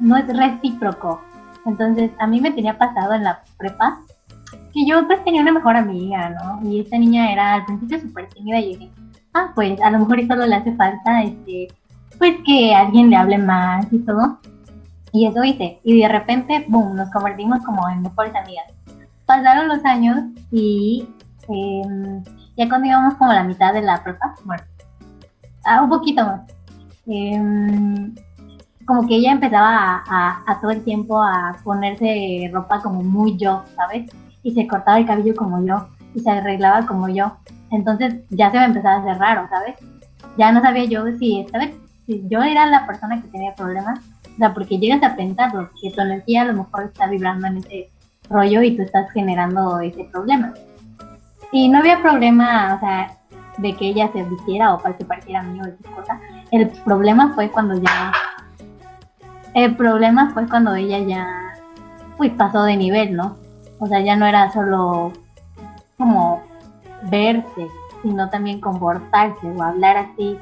[0.00, 1.20] no es recíproco.
[1.64, 4.00] Entonces, a mí me tenía pasado en la prepa
[4.72, 6.68] que yo pues tenía una mejor amiga, ¿no?
[6.68, 8.90] Y esta niña era al principio súper tímida y dije,
[9.34, 11.68] ah, pues a lo mejor solo le hace falta, este,
[12.18, 14.40] pues que alguien le hable más y todo.
[15.12, 15.78] Y eso hice.
[15.84, 18.64] Y de repente, boom, nos convertimos como en mejores amigas
[19.26, 21.08] pasaron los años y
[21.48, 22.22] em,
[22.56, 24.62] ya cuando íbamos como a la mitad de la prepa, bueno,
[25.82, 26.40] un poquito más,
[27.06, 28.14] em,
[28.84, 34.10] como que ella empezaba a, todo el tiempo a ponerse ropa como muy yo, ¿sabes?
[34.42, 37.36] Y se cortaba el cabello como yo, y se arreglaba como yo.
[37.70, 39.76] Entonces ya se me empezaba a hacer raro, ¿sabes?
[40.36, 41.74] Ya no sabía yo si, ¿sabes?
[42.06, 44.00] Si yo era la persona que tenía problemas,
[44.34, 47.58] o sea, porque llegas a pensar que tu energía a lo mejor está vibrando en
[47.58, 47.90] ese
[48.30, 50.52] rollo y tú estás generando ese problema.
[51.52, 53.16] Y no había problema, o sea,
[53.58, 56.20] de que ella se vistiera o para que pareciera mío o esas cosas.
[56.50, 58.12] El problema fue cuando ya.
[59.54, 61.26] El problema fue cuando ella ya.
[62.16, 63.36] Pues pasó de nivel, ¿no?
[63.78, 65.12] O sea, ya no era solo
[65.98, 66.42] como
[67.10, 67.68] verse,
[68.02, 70.38] sino también comportarse o hablar así.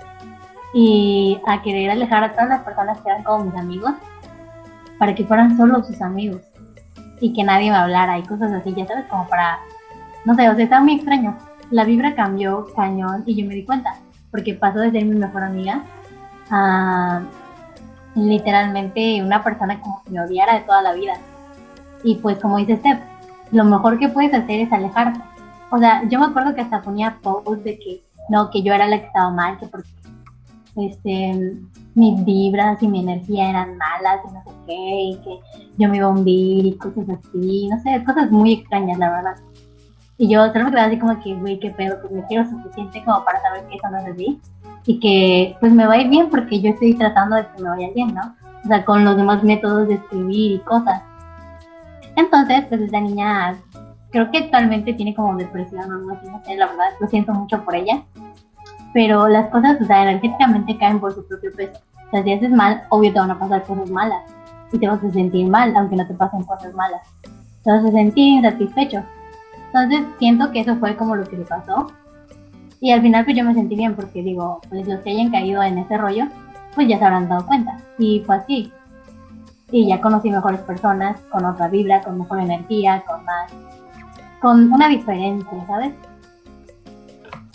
[0.75, 3.93] Y a querer alejar a todas las personas que eran como mis amigos
[4.99, 6.52] para que fueran solo sus amigos
[7.23, 9.61] y que nadie me hablara y cosas así, ya sabes, como para,
[10.25, 11.39] no sé, o sea, estaba muy extraño.
[11.71, 13.95] La vibra cambió cañón y yo me di cuenta,
[14.33, 15.85] porque pasó de ser mi mejor amiga
[16.51, 17.23] a
[18.17, 21.15] literalmente una persona como si me odiara de toda la vida.
[22.03, 22.99] Y pues como dice Steph,
[23.53, 25.21] lo mejor que puedes hacer es alejarte.
[25.71, 28.89] O sea, yo me acuerdo que hasta ponía posts de que no, que yo era
[28.89, 29.89] la que estaba mal, que porque
[30.77, 31.53] este,
[31.95, 35.41] mis vibras y mi energía eran malas y no sé qué, y que
[35.79, 39.37] yo me iba a hundir y cosas así, no sé, cosas muy extrañas, la verdad.
[40.19, 43.03] Y yo solo me quedaba así como que, güey, qué pedo, pues me quiero suficiente
[43.05, 44.41] como para saber que eso no es así
[44.87, 47.69] y que pues me va a ir bien porque yo estoy tratando de que me
[47.69, 48.35] vaya bien, ¿no?
[48.65, 51.03] O sea, con los demás métodos de escribir y cosas.
[52.17, 53.57] Entonces, pues esa niña
[54.11, 57.75] creo que actualmente tiene como depresión o no sé, la verdad, lo siento mucho por
[57.75, 58.03] ella
[58.93, 61.81] pero las cosas, o sea, energéticamente caen por su propio peso.
[62.07, 64.23] O sea, si haces mal, obvio te van a pasar cosas malas
[64.73, 67.03] y te vas a sentir mal, aunque no te pasen cosas malas.
[67.65, 69.03] Te vas sentir insatisfecho.
[69.67, 71.93] Entonces, siento que eso fue como lo que le pasó.
[72.81, 75.63] Y al final, pues yo me sentí bien porque digo, pues los que hayan caído
[75.63, 76.27] en ese rollo,
[76.75, 77.77] pues ya se habrán dado cuenta.
[77.99, 78.73] Y fue así.
[79.71, 83.53] Y ya conocí mejores personas, con otra vibra, con mejor energía, con más
[84.43, 85.95] con una diferencia, ¿sabes?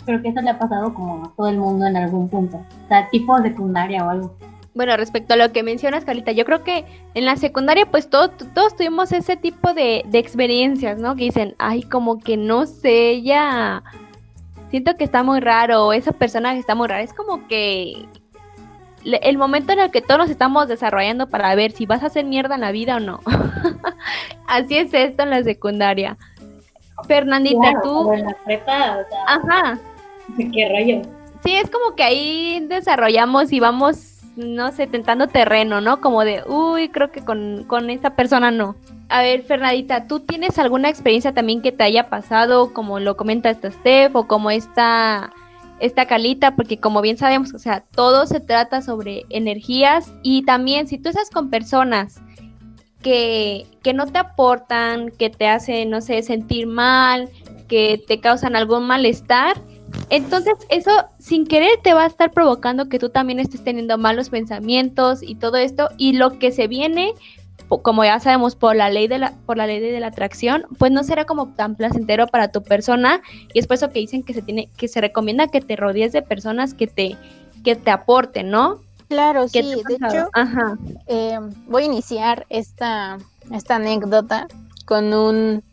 [0.08, 2.56] Creo que eso le ha pasado como a todo el mundo en algún punto.
[2.56, 4.34] O sea, tipo secundaria o algo.
[4.74, 8.30] Bueno, respecto a lo que mencionas, Carlita, yo creo que en la secundaria, pues todo,
[8.30, 11.14] todos tuvimos ese tipo de, de experiencias, ¿no?
[11.14, 13.82] Que dicen, ay, como que no sé, ya
[14.70, 17.02] siento que está muy raro, esa persona que está muy rara.
[17.02, 18.08] Es como que
[19.04, 22.24] el momento en el que todos nos estamos desarrollando para ver si vas a hacer
[22.24, 23.20] mierda en la vida o no.
[24.46, 26.16] Así es esto en la secundaria.
[27.06, 28.10] Fernandita, tú.
[28.14, 29.78] En la prepa, o sea, Ajá.
[30.36, 31.02] Qué rollo.
[31.42, 36.00] Sí, es como que ahí desarrollamos y vamos, no sé, tentando terreno, ¿no?
[36.00, 38.76] Como de, uy, creo que con, con esta persona no.
[39.08, 43.50] A ver, Fernandita, ¿tú tienes alguna experiencia también que te haya pasado, como lo comenta
[43.50, 45.32] esta Steph, o como esta,
[45.80, 46.56] esta Calita?
[46.56, 51.08] Porque como bien sabemos, o sea, todo se trata sobre energías y también si tú
[51.08, 52.20] estás con personas
[53.00, 57.30] que, que no te aportan, que te hacen, no sé, sentir mal,
[57.68, 59.56] que te causan algún malestar,
[60.10, 64.30] entonces eso sin querer te va a estar provocando que tú también estés teniendo malos
[64.30, 67.14] pensamientos y todo esto y lo que se viene
[67.82, 70.90] como ya sabemos por la ley de la por la ley de la atracción pues
[70.90, 73.20] no será como tan placentero para tu persona
[73.52, 76.12] y es por eso que dicen que se tiene que se recomienda que te rodees
[76.12, 77.16] de personas que te
[77.62, 80.76] que te aporten no Claro, ¿Qué sí, de hecho, ajá.
[81.06, 83.16] eh, voy a iniciar esta,
[83.50, 84.46] esta anécdota
[84.84, 85.64] con un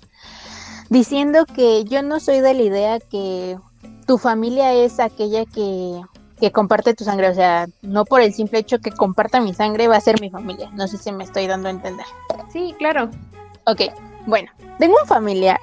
[0.90, 3.58] diciendo que yo no soy de la idea que
[4.06, 6.02] tu familia es aquella que,
[6.40, 9.88] que comparte tu sangre, o sea, no por el simple hecho que comparta mi sangre
[9.88, 12.06] va a ser mi familia, no sé si me estoy dando a entender.
[12.52, 13.10] sí claro
[13.68, 13.82] Ok,
[14.28, 15.60] bueno, tengo un familiar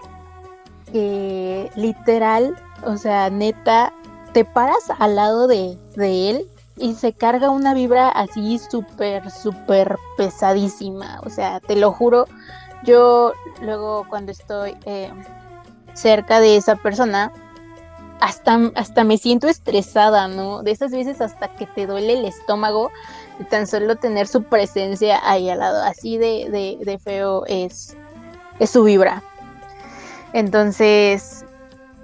[0.91, 3.93] que literal, o sea, neta,
[4.33, 9.99] te paras al lado de, de él y se carga una vibra así súper, súper
[10.17, 11.21] pesadísima.
[11.25, 12.27] O sea, te lo juro,
[12.83, 15.13] yo luego cuando estoy eh,
[15.95, 17.31] cerca de esa persona,
[18.23, 20.63] hasta, hasta me siento estresada, ¿no?
[20.63, 22.93] De esas veces hasta que te duele el estómago
[23.51, 25.83] tan solo tener su presencia ahí al lado.
[25.83, 27.97] Así de, de, de feo es,
[28.61, 29.25] es su vibra.
[30.35, 31.45] Entonces,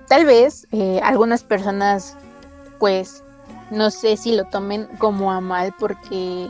[0.08, 2.16] tal vez eh, algunas personas,
[2.80, 3.22] pues,
[3.70, 6.48] no sé si lo tomen como a mal porque,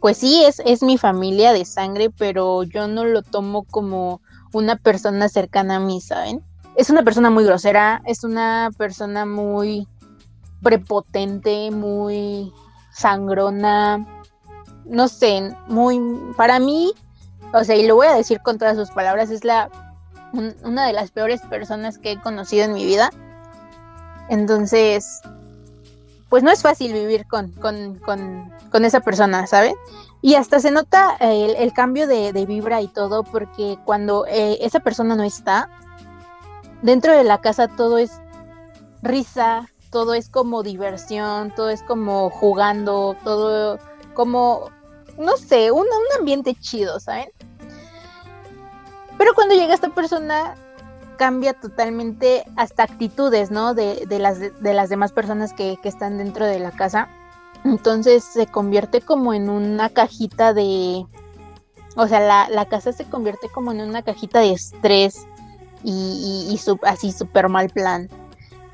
[0.00, 4.20] pues sí, es, es mi familia de sangre, pero yo no lo tomo como
[4.52, 6.42] una persona cercana a mí, ¿saben?
[6.76, 9.86] Es una persona muy grosera, es una persona muy
[10.62, 12.52] prepotente, muy
[12.92, 14.04] sangrona,
[14.84, 16.00] no sé, muy,
[16.36, 16.92] para mí,
[17.52, 19.70] o sea, y lo voy a decir con todas sus palabras, es la
[20.32, 23.10] un- una de las peores personas que he conocido en mi vida.
[24.28, 25.20] Entonces,
[26.28, 29.74] pues no es fácil vivir con, con, con, con esa persona, ¿saben?
[30.22, 34.58] Y hasta se nota el, el cambio de, de vibra y todo, porque cuando eh,
[34.62, 35.68] esa persona no está,
[36.84, 38.20] dentro de la casa todo es
[39.02, 43.78] risa, todo es como diversión, todo es como jugando, todo
[44.12, 44.70] como,
[45.18, 47.30] no sé, un, un ambiente chido, ¿saben?
[49.16, 50.56] Pero cuando llega esta persona
[51.16, 53.72] cambia totalmente hasta actitudes, ¿no?
[53.72, 57.08] De, de las, de las demás personas que, que están dentro de la casa.
[57.64, 61.06] Entonces se convierte como en una cajita de...
[61.96, 65.26] O sea, la, la casa se convierte como en una cajita de estrés
[65.84, 68.08] y, y- y su- así súper mal plan.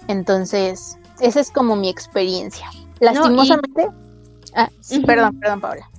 [0.09, 2.71] Entonces, esa es como mi experiencia.
[3.01, 3.89] Lastimosamente...
[4.55, 5.91] Ah, sí, perdón, perdón, Paula.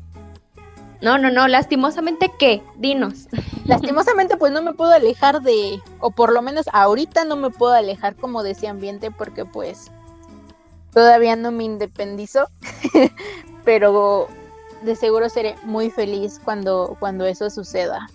[1.01, 3.27] no no no lastimosamente qué dinos
[3.65, 7.73] Lastimosamente, pues no me puedo alejar de, o por lo menos ahorita no me puedo
[7.73, 9.89] alejar como de ese ambiente porque pues
[10.93, 12.47] todavía no me independizo,
[13.63, 14.27] pero
[14.81, 18.09] de seguro seré muy feliz cuando, cuando eso suceda.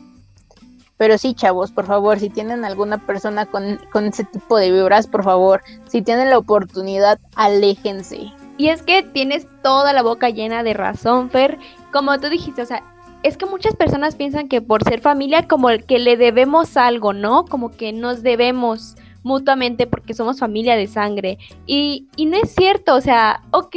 [0.99, 5.07] Pero sí, chavos, por favor, si tienen alguna persona con, con ese tipo de vibras,
[5.07, 8.33] por favor, si tienen la oportunidad, aléjense.
[8.59, 11.59] Y es que tienes toda la boca llena de razón, Fer.
[11.93, 12.83] Como tú dijiste, o sea,
[13.23, 17.45] es que muchas personas piensan que por ser familia como que le debemos algo, ¿no?
[17.45, 21.39] Como que nos debemos mutuamente porque somos familia de sangre.
[21.67, 23.77] Y, y no es cierto, o sea, ok,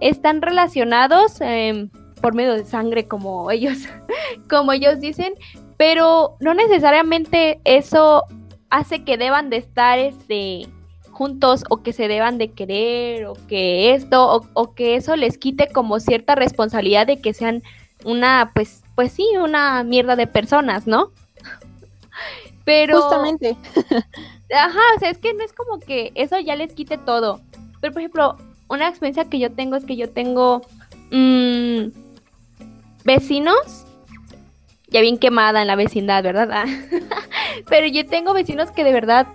[0.00, 1.90] están relacionados em,
[2.22, 3.78] por medio de sangre como ellos,
[4.48, 5.34] como ellos dicen,
[5.76, 8.24] pero no necesariamente eso
[8.70, 10.68] hace que deban de estar este
[11.10, 15.38] juntos o que se deban de querer o que esto o, o que eso les
[15.38, 17.62] quite como cierta responsabilidad de que sean
[18.04, 21.12] una pues pues sí una mierda de personas no
[22.64, 23.56] pero Justamente.
[24.54, 27.40] ajá o sea es que no es como que eso ya les quite todo
[27.80, 28.36] pero por ejemplo
[28.68, 30.62] una experiencia que yo tengo es que yo tengo
[31.10, 31.88] mm,
[33.04, 33.85] vecinos
[34.96, 36.48] ya bien quemada en la vecindad verdad
[37.68, 39.26] Pero yo tengo vecinos que de verdad,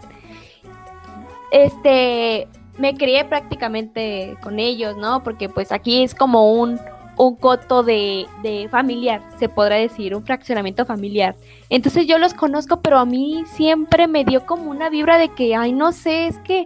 [1.51, 2.47] este,
[2.79, 5.23] me crié prácticamente con ellos, ¿no?
[5.23, 6.79] Porque pues aquí es como un,
[7.15, 11.35] un coto de, de familiar, se podrá decir, un fraccionamiento familiar.
[11.69, 15.55] Entonces yo los conozco, pero a mí siempre me dio como una vibra de que,
[15.55, 16.65] ay, no sé, es que...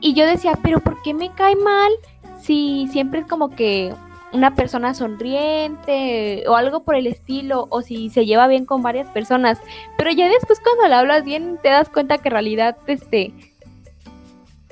[0.00, 1.92] Y yo decía, pero ¿por qué me cae mal
[2.40, 3.94] si siempre es como que
[4.32, 9.08] una persona sonriente o algo por el estilo, o si se lleva bien con varias
[9.08, 9.60] personas.
[9.96, 13.32] Pero ya después cuando le hablas bien te das cuenta que en realidad este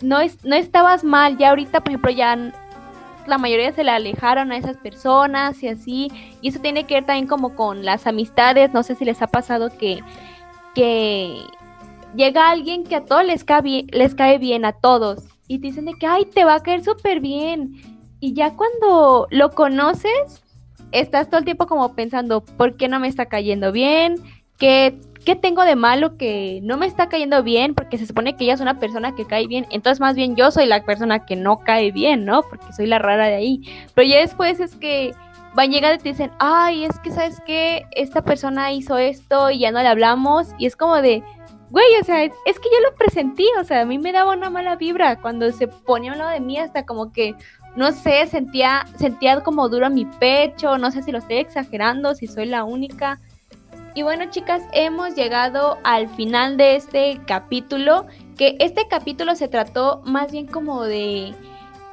[0.03, 1.37] no, es, no estabas mal.
[1.39, 2.53] Ya ahorita, por ejemplo, ya
[3.27, 6.11] la mayoría se le alejaron a esas personas y así.
[6.41, 8.73] Y eso tiene que ver también como con las amistades.
[8.73, 10.01] No sé si les ha pasado que,
[10.75, 11.43] que
[12.15, 15.25] llega alguien que a todos les cae, bien, les cae bien, a todos.
[15.47, 17.98] Y te dicen de que, ay, te va a caer súper bien.
[18.21, 20.43] Y ya cuando lo conoces,
[20.93, 24.17] estás todo el tiempo como pensando, ¿por qué no me está cayendo bien?
[24.59, 27.75] ¿Qué, ¿Qué tengo de malo que no me está cayendo bien?
[27.75, 29.67] Porque se supone que ella es una persona que cae bien.
[29.71, 32.43] Entonces más bien yo soy la persona que no cae bien, ¿no?
[32.43, 33.63] Porque soy la rara de ahí.
[33.95, 35.15] Pero ya después es que
[35.55, 39.61] van llegando y te dicen, ay, es que sabes que esta persona hizo esto y
[39.61, 40.49] ya no le hablamos.
[40.59, 41.23] Y es como de,
[41.71, 44.51] güey, o sea, es, que yo lo presentí, o sea, a mí me daba una
[44.51, 47.35] mala vibra cuando se ponía a lado de mí hasta como que,
[47.77, 52.27] no sé, sentía, sentía como duro mi pecho, no sé si lo estoy exagerando, si
[52.27, 53.21] soy la única.
[53.95, 58.07] Y bueno, chicas, hemos llegado al final de este capítulo,
[58.37, 61.35] que este capítulo se trató más bien como de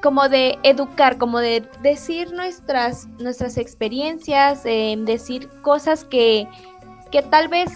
[0.01, 6.47] como de educar, como de decir nuestras, nuestras experiencias, eh, decir cosas que,
[7.11, 7.71] que tal vez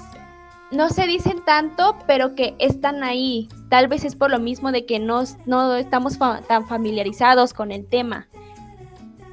[0.70, 3.50] no se dicen tanto, pero que están ahí.
[3.70, 6.18] Tal vez es por lo mismo de que no, no estamos
[6.48, 8.28] tan familiarizados con el tema.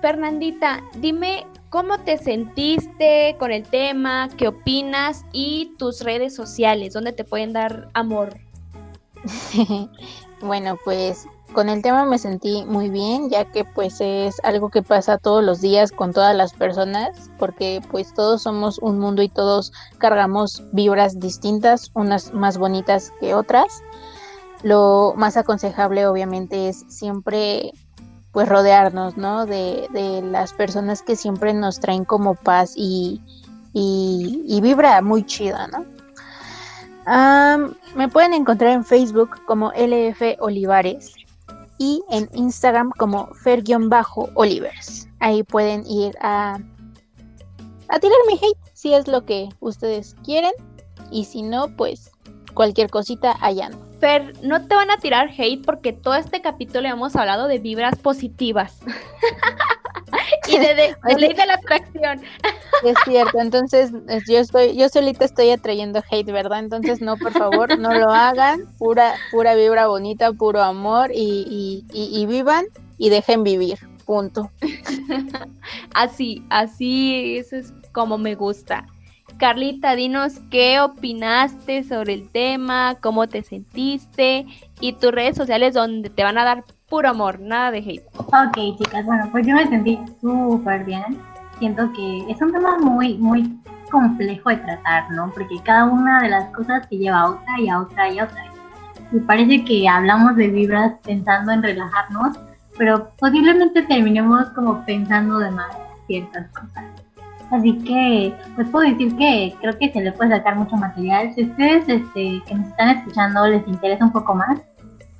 [0.02, 7.12] Fernandita, dime cómo te sentiste con el tema, qué opinas y tus redes sociales, dónde
[7.12, 8.36] te pueden dar amor.
[10.40, 14.82] bueno, pues con el tema me sentí muy bien, ya que pues es algo que
[14.82, 19.28] pasa todos los días con todas las personas, porque pues todos somos un mundo y
[19.28, 23.82] todos cargamos vibras distintas, unas más bonitas que otras.
[24.66, 27.70] Lo más aconsejable obviamente es siempre
[28.32, 29.46] pues rodearnos, ¿no?
[29.46, 33.22] De, de las personas que siempre nos traen como paz y,
[33.72, 35.86] y, vibra muy chida, ¿no?
[37.94, 41.14] Me pueden encontrar en Facebook como LF Olivares
[41.78, 45.06] y en Instagram como fer-olivers.
[45.20, 46.58] Ahí pueden ir a,
[47.88, 50.54] a tirarme hate si es lo que ustedes quieren
[51.12, 52.10] y si no, pues
[52.52, 53.85] cualquier cosita allá no.
[54.00, 57.96] Fer, no te van a tirar hate porque todo este capítulo hemos hablado de vibras
[57.96, 58.78] positivas.
[60.48, 62.20] y de, de, de, ley de la atracción.
[62.84, 63.92] Es cierto, entonces
[64.28, 66.60] yo estoy, yo solita estoy atrayendo hate, ¿verdad?
[66.60, 68.66] Entonces no, por favor, no lo hagan.
[68.78, 72.66] Pura, pura vibra bonita, puro amor y, y, y, y vivan
[72.98, 73.78] y dejen vivir.
[74.04, 74.50] Punto.
[75.94, 78.86] así, así, eso es como me gusta.
[79.38, 84.46] Carlita, dinos qué opinaste sobre el tema, cómo te sentiste
[84.80, 88.06] y tus redes sociales donde te van a dar puro amor, nada de hate.
[88.16, 91.18] Ok, chicas, bueno, pues yo me sentí súper bien.
[91.58, 93.58] Siento que es un tema muy, muy
[93.90, 95.30] complejo de tratar, ¿no?
[95.32, 98.24] Porque cada una de las cosas te lleva a otra y a otra y a
[98.24, 98.44] otra.
[99.12, 102.38] Y parece que hablamos de vibras pensando en relajarnos,
[102.78, 105.76] pero posiblemente terminemos como pensando de más
[106.06, 106.84] ciertas cosas.
[107.50, 111.32] Así que, pues puedo decir que creo que se le puede sacar mucho material.
[111.34, 114.60] Si ustedes este, que nos están escuchando les interesa un poco más,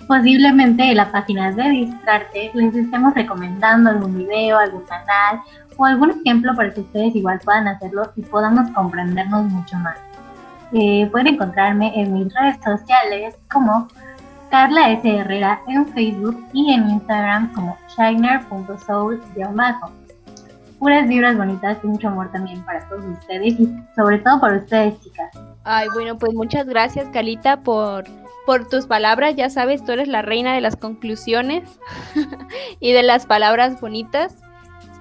[0.09, 5.41] posiblemente en la página de Distrarte les estemos recomendando algún video, algún canal
[5.77, 9.97] o algún ejemplo para que ustedes igual puedan hacerlo y podamos comprendernos mucho más.
[10.73, 13.87] Eh, pueden encontrarme en mis redes sociales como
[14.51, 15.09] Carla S.
[15.09, 19.21] Herrera en Facebook y en Instagram como shiner.soul
[20.79, 25.01] puras vibras bonitas y mucho amor también para todos ustedes y sobre todo para ustedes,
[25.01, 25.31] chicas.
[25.65, 28.05] Ay, bueno, pues muchas gracias, Calita, por,
[28.45, 29.37] por tus palabras.
[29.37, 31.79] Ya sabes, tú eres la reina de las conclusiones
[32.81, 34.35] y de las palabras bonitas.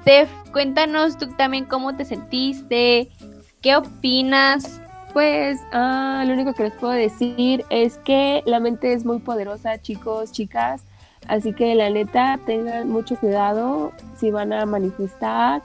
[0.01, 3.09] Steph, cuéntanos tú también cómo te sentiste,
[3.61, 4.82] qué opinas.
[5.13, 9.82] Pues ah, lo único que les puedo decir es que la mente es muy poderosa,
[9.82, 10.84] chicos, chicas.
[11.28, 15.61] Así que la neta, tengan mucho cuidado si van a manifestar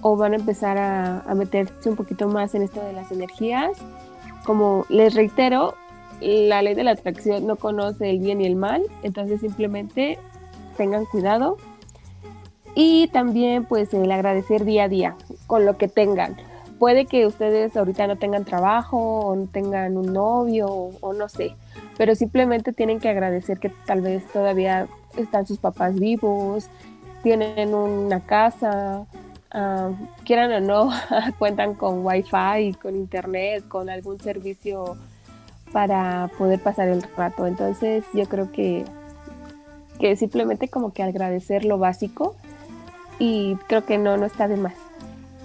[0.00, 3.78] o van a empezar a, meterse un poquito más en esto de las energías.
[4.44, 5.74] Como les reitero,
[6.20, 10.18] la ley de la atracción no conoce el bien y el mal, entonces simplemente
[10.76, 11.56] tengan cuidado.
[12.74, 15.16] Y también pues el agradecer día a día
[15.46, 16.36] con lo que tengan.
[16.78, 21.54] Puede que ustedes ahorita no tengan trabajo o no tengan un novio o, no sé,
[21.96, 26.68] pero simplemente tienen que agradecer que tal vez todavía están sus papás vivos,
[27.22, 29.06] tienen una casa,
[29.52, 29.90] ah,
[30.24, 30.90] quieran o no,
[31.38, 34.96] cuentan con wifi, con internet, con algún servicio
[35.72, 37.46] para poder pasar el rato.
[37.46, 38.84] Entonces yo creo que,
[39.98, 42.36] que simplemente como que agradecer lo básico
[43.18, 44.74] y creo que no, no está de más.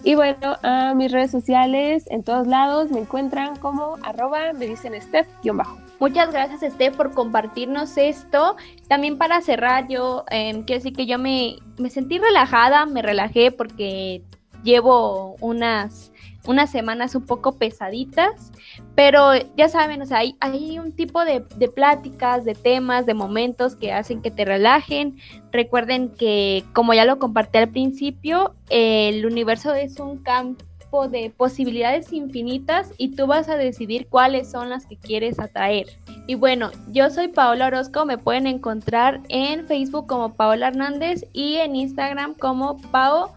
[0.03, 4.93] Y bueno, a mis redes sociales, en todos lados, me encuentran como arroba, me dicen
[4.99, 5.77] Steph-bajo.
[5.99, 8.55] Muchas gracias, Steph, por compartirnos esto.
[8.87, 13.51] También para cerrar, yo eh, quiero decir que yo me, me sentí relajada, me relajé
[13.51, 14.23] porque
[14.63, 16.13] llevo unas
[16.49, 18.51] unas semanas un poco pesaditas,
[18.95, 23.75] pero ya saben, o sea, hay, hay un tipo de, pláticas, de temas, de momentos
[23.75, 25.17] que hacen que te relajen.
[25.51, 32.11] Recuerden que, como ya lo compartí al principio, el universo es un campo de posibilidades
[32.13, 35.85] infinitas y tú vas a decidir cuáles son las que quieres atraer.
[36.25, 41.57] Y bueno, yo soy Paola Orozco, me pueden encontrar en Facebook como Paola Hernández y
[41.57, 43.29] en Instagram como Pao-HMX.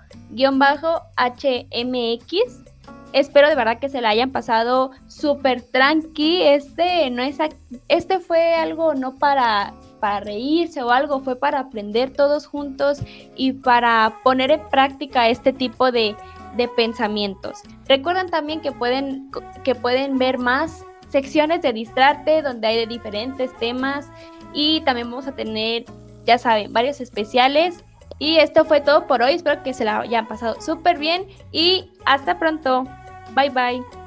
[3.13, 6.43] Espero de verdad que se la hayan pasado súper tranqui.
[6.43, 7.39] Este no es
[7.89, 13.01] este fue algo no para para reírse o algo, fue para aprender todos juntos
[13.37, 16.17] y para poner en práctica este tipo de,
[16.57, 17.63] de pensamientos.
[17.87, 19.31] Recuerden también que pueden,
[19.63, 24.11] que pueden ver más secciones de Distrarte donde hay de diferentes temas
[24.53, 25.85] y también vamos a tener,
[26.27, 27.85] ya saben, varios especiales.
[28.19, 31.93] Y esto fue todo por hoy, espero que se la hayan pasado súper bien y
[32.05, 32.89] hasta pronto.
[33.35, 34.02] Bye bye.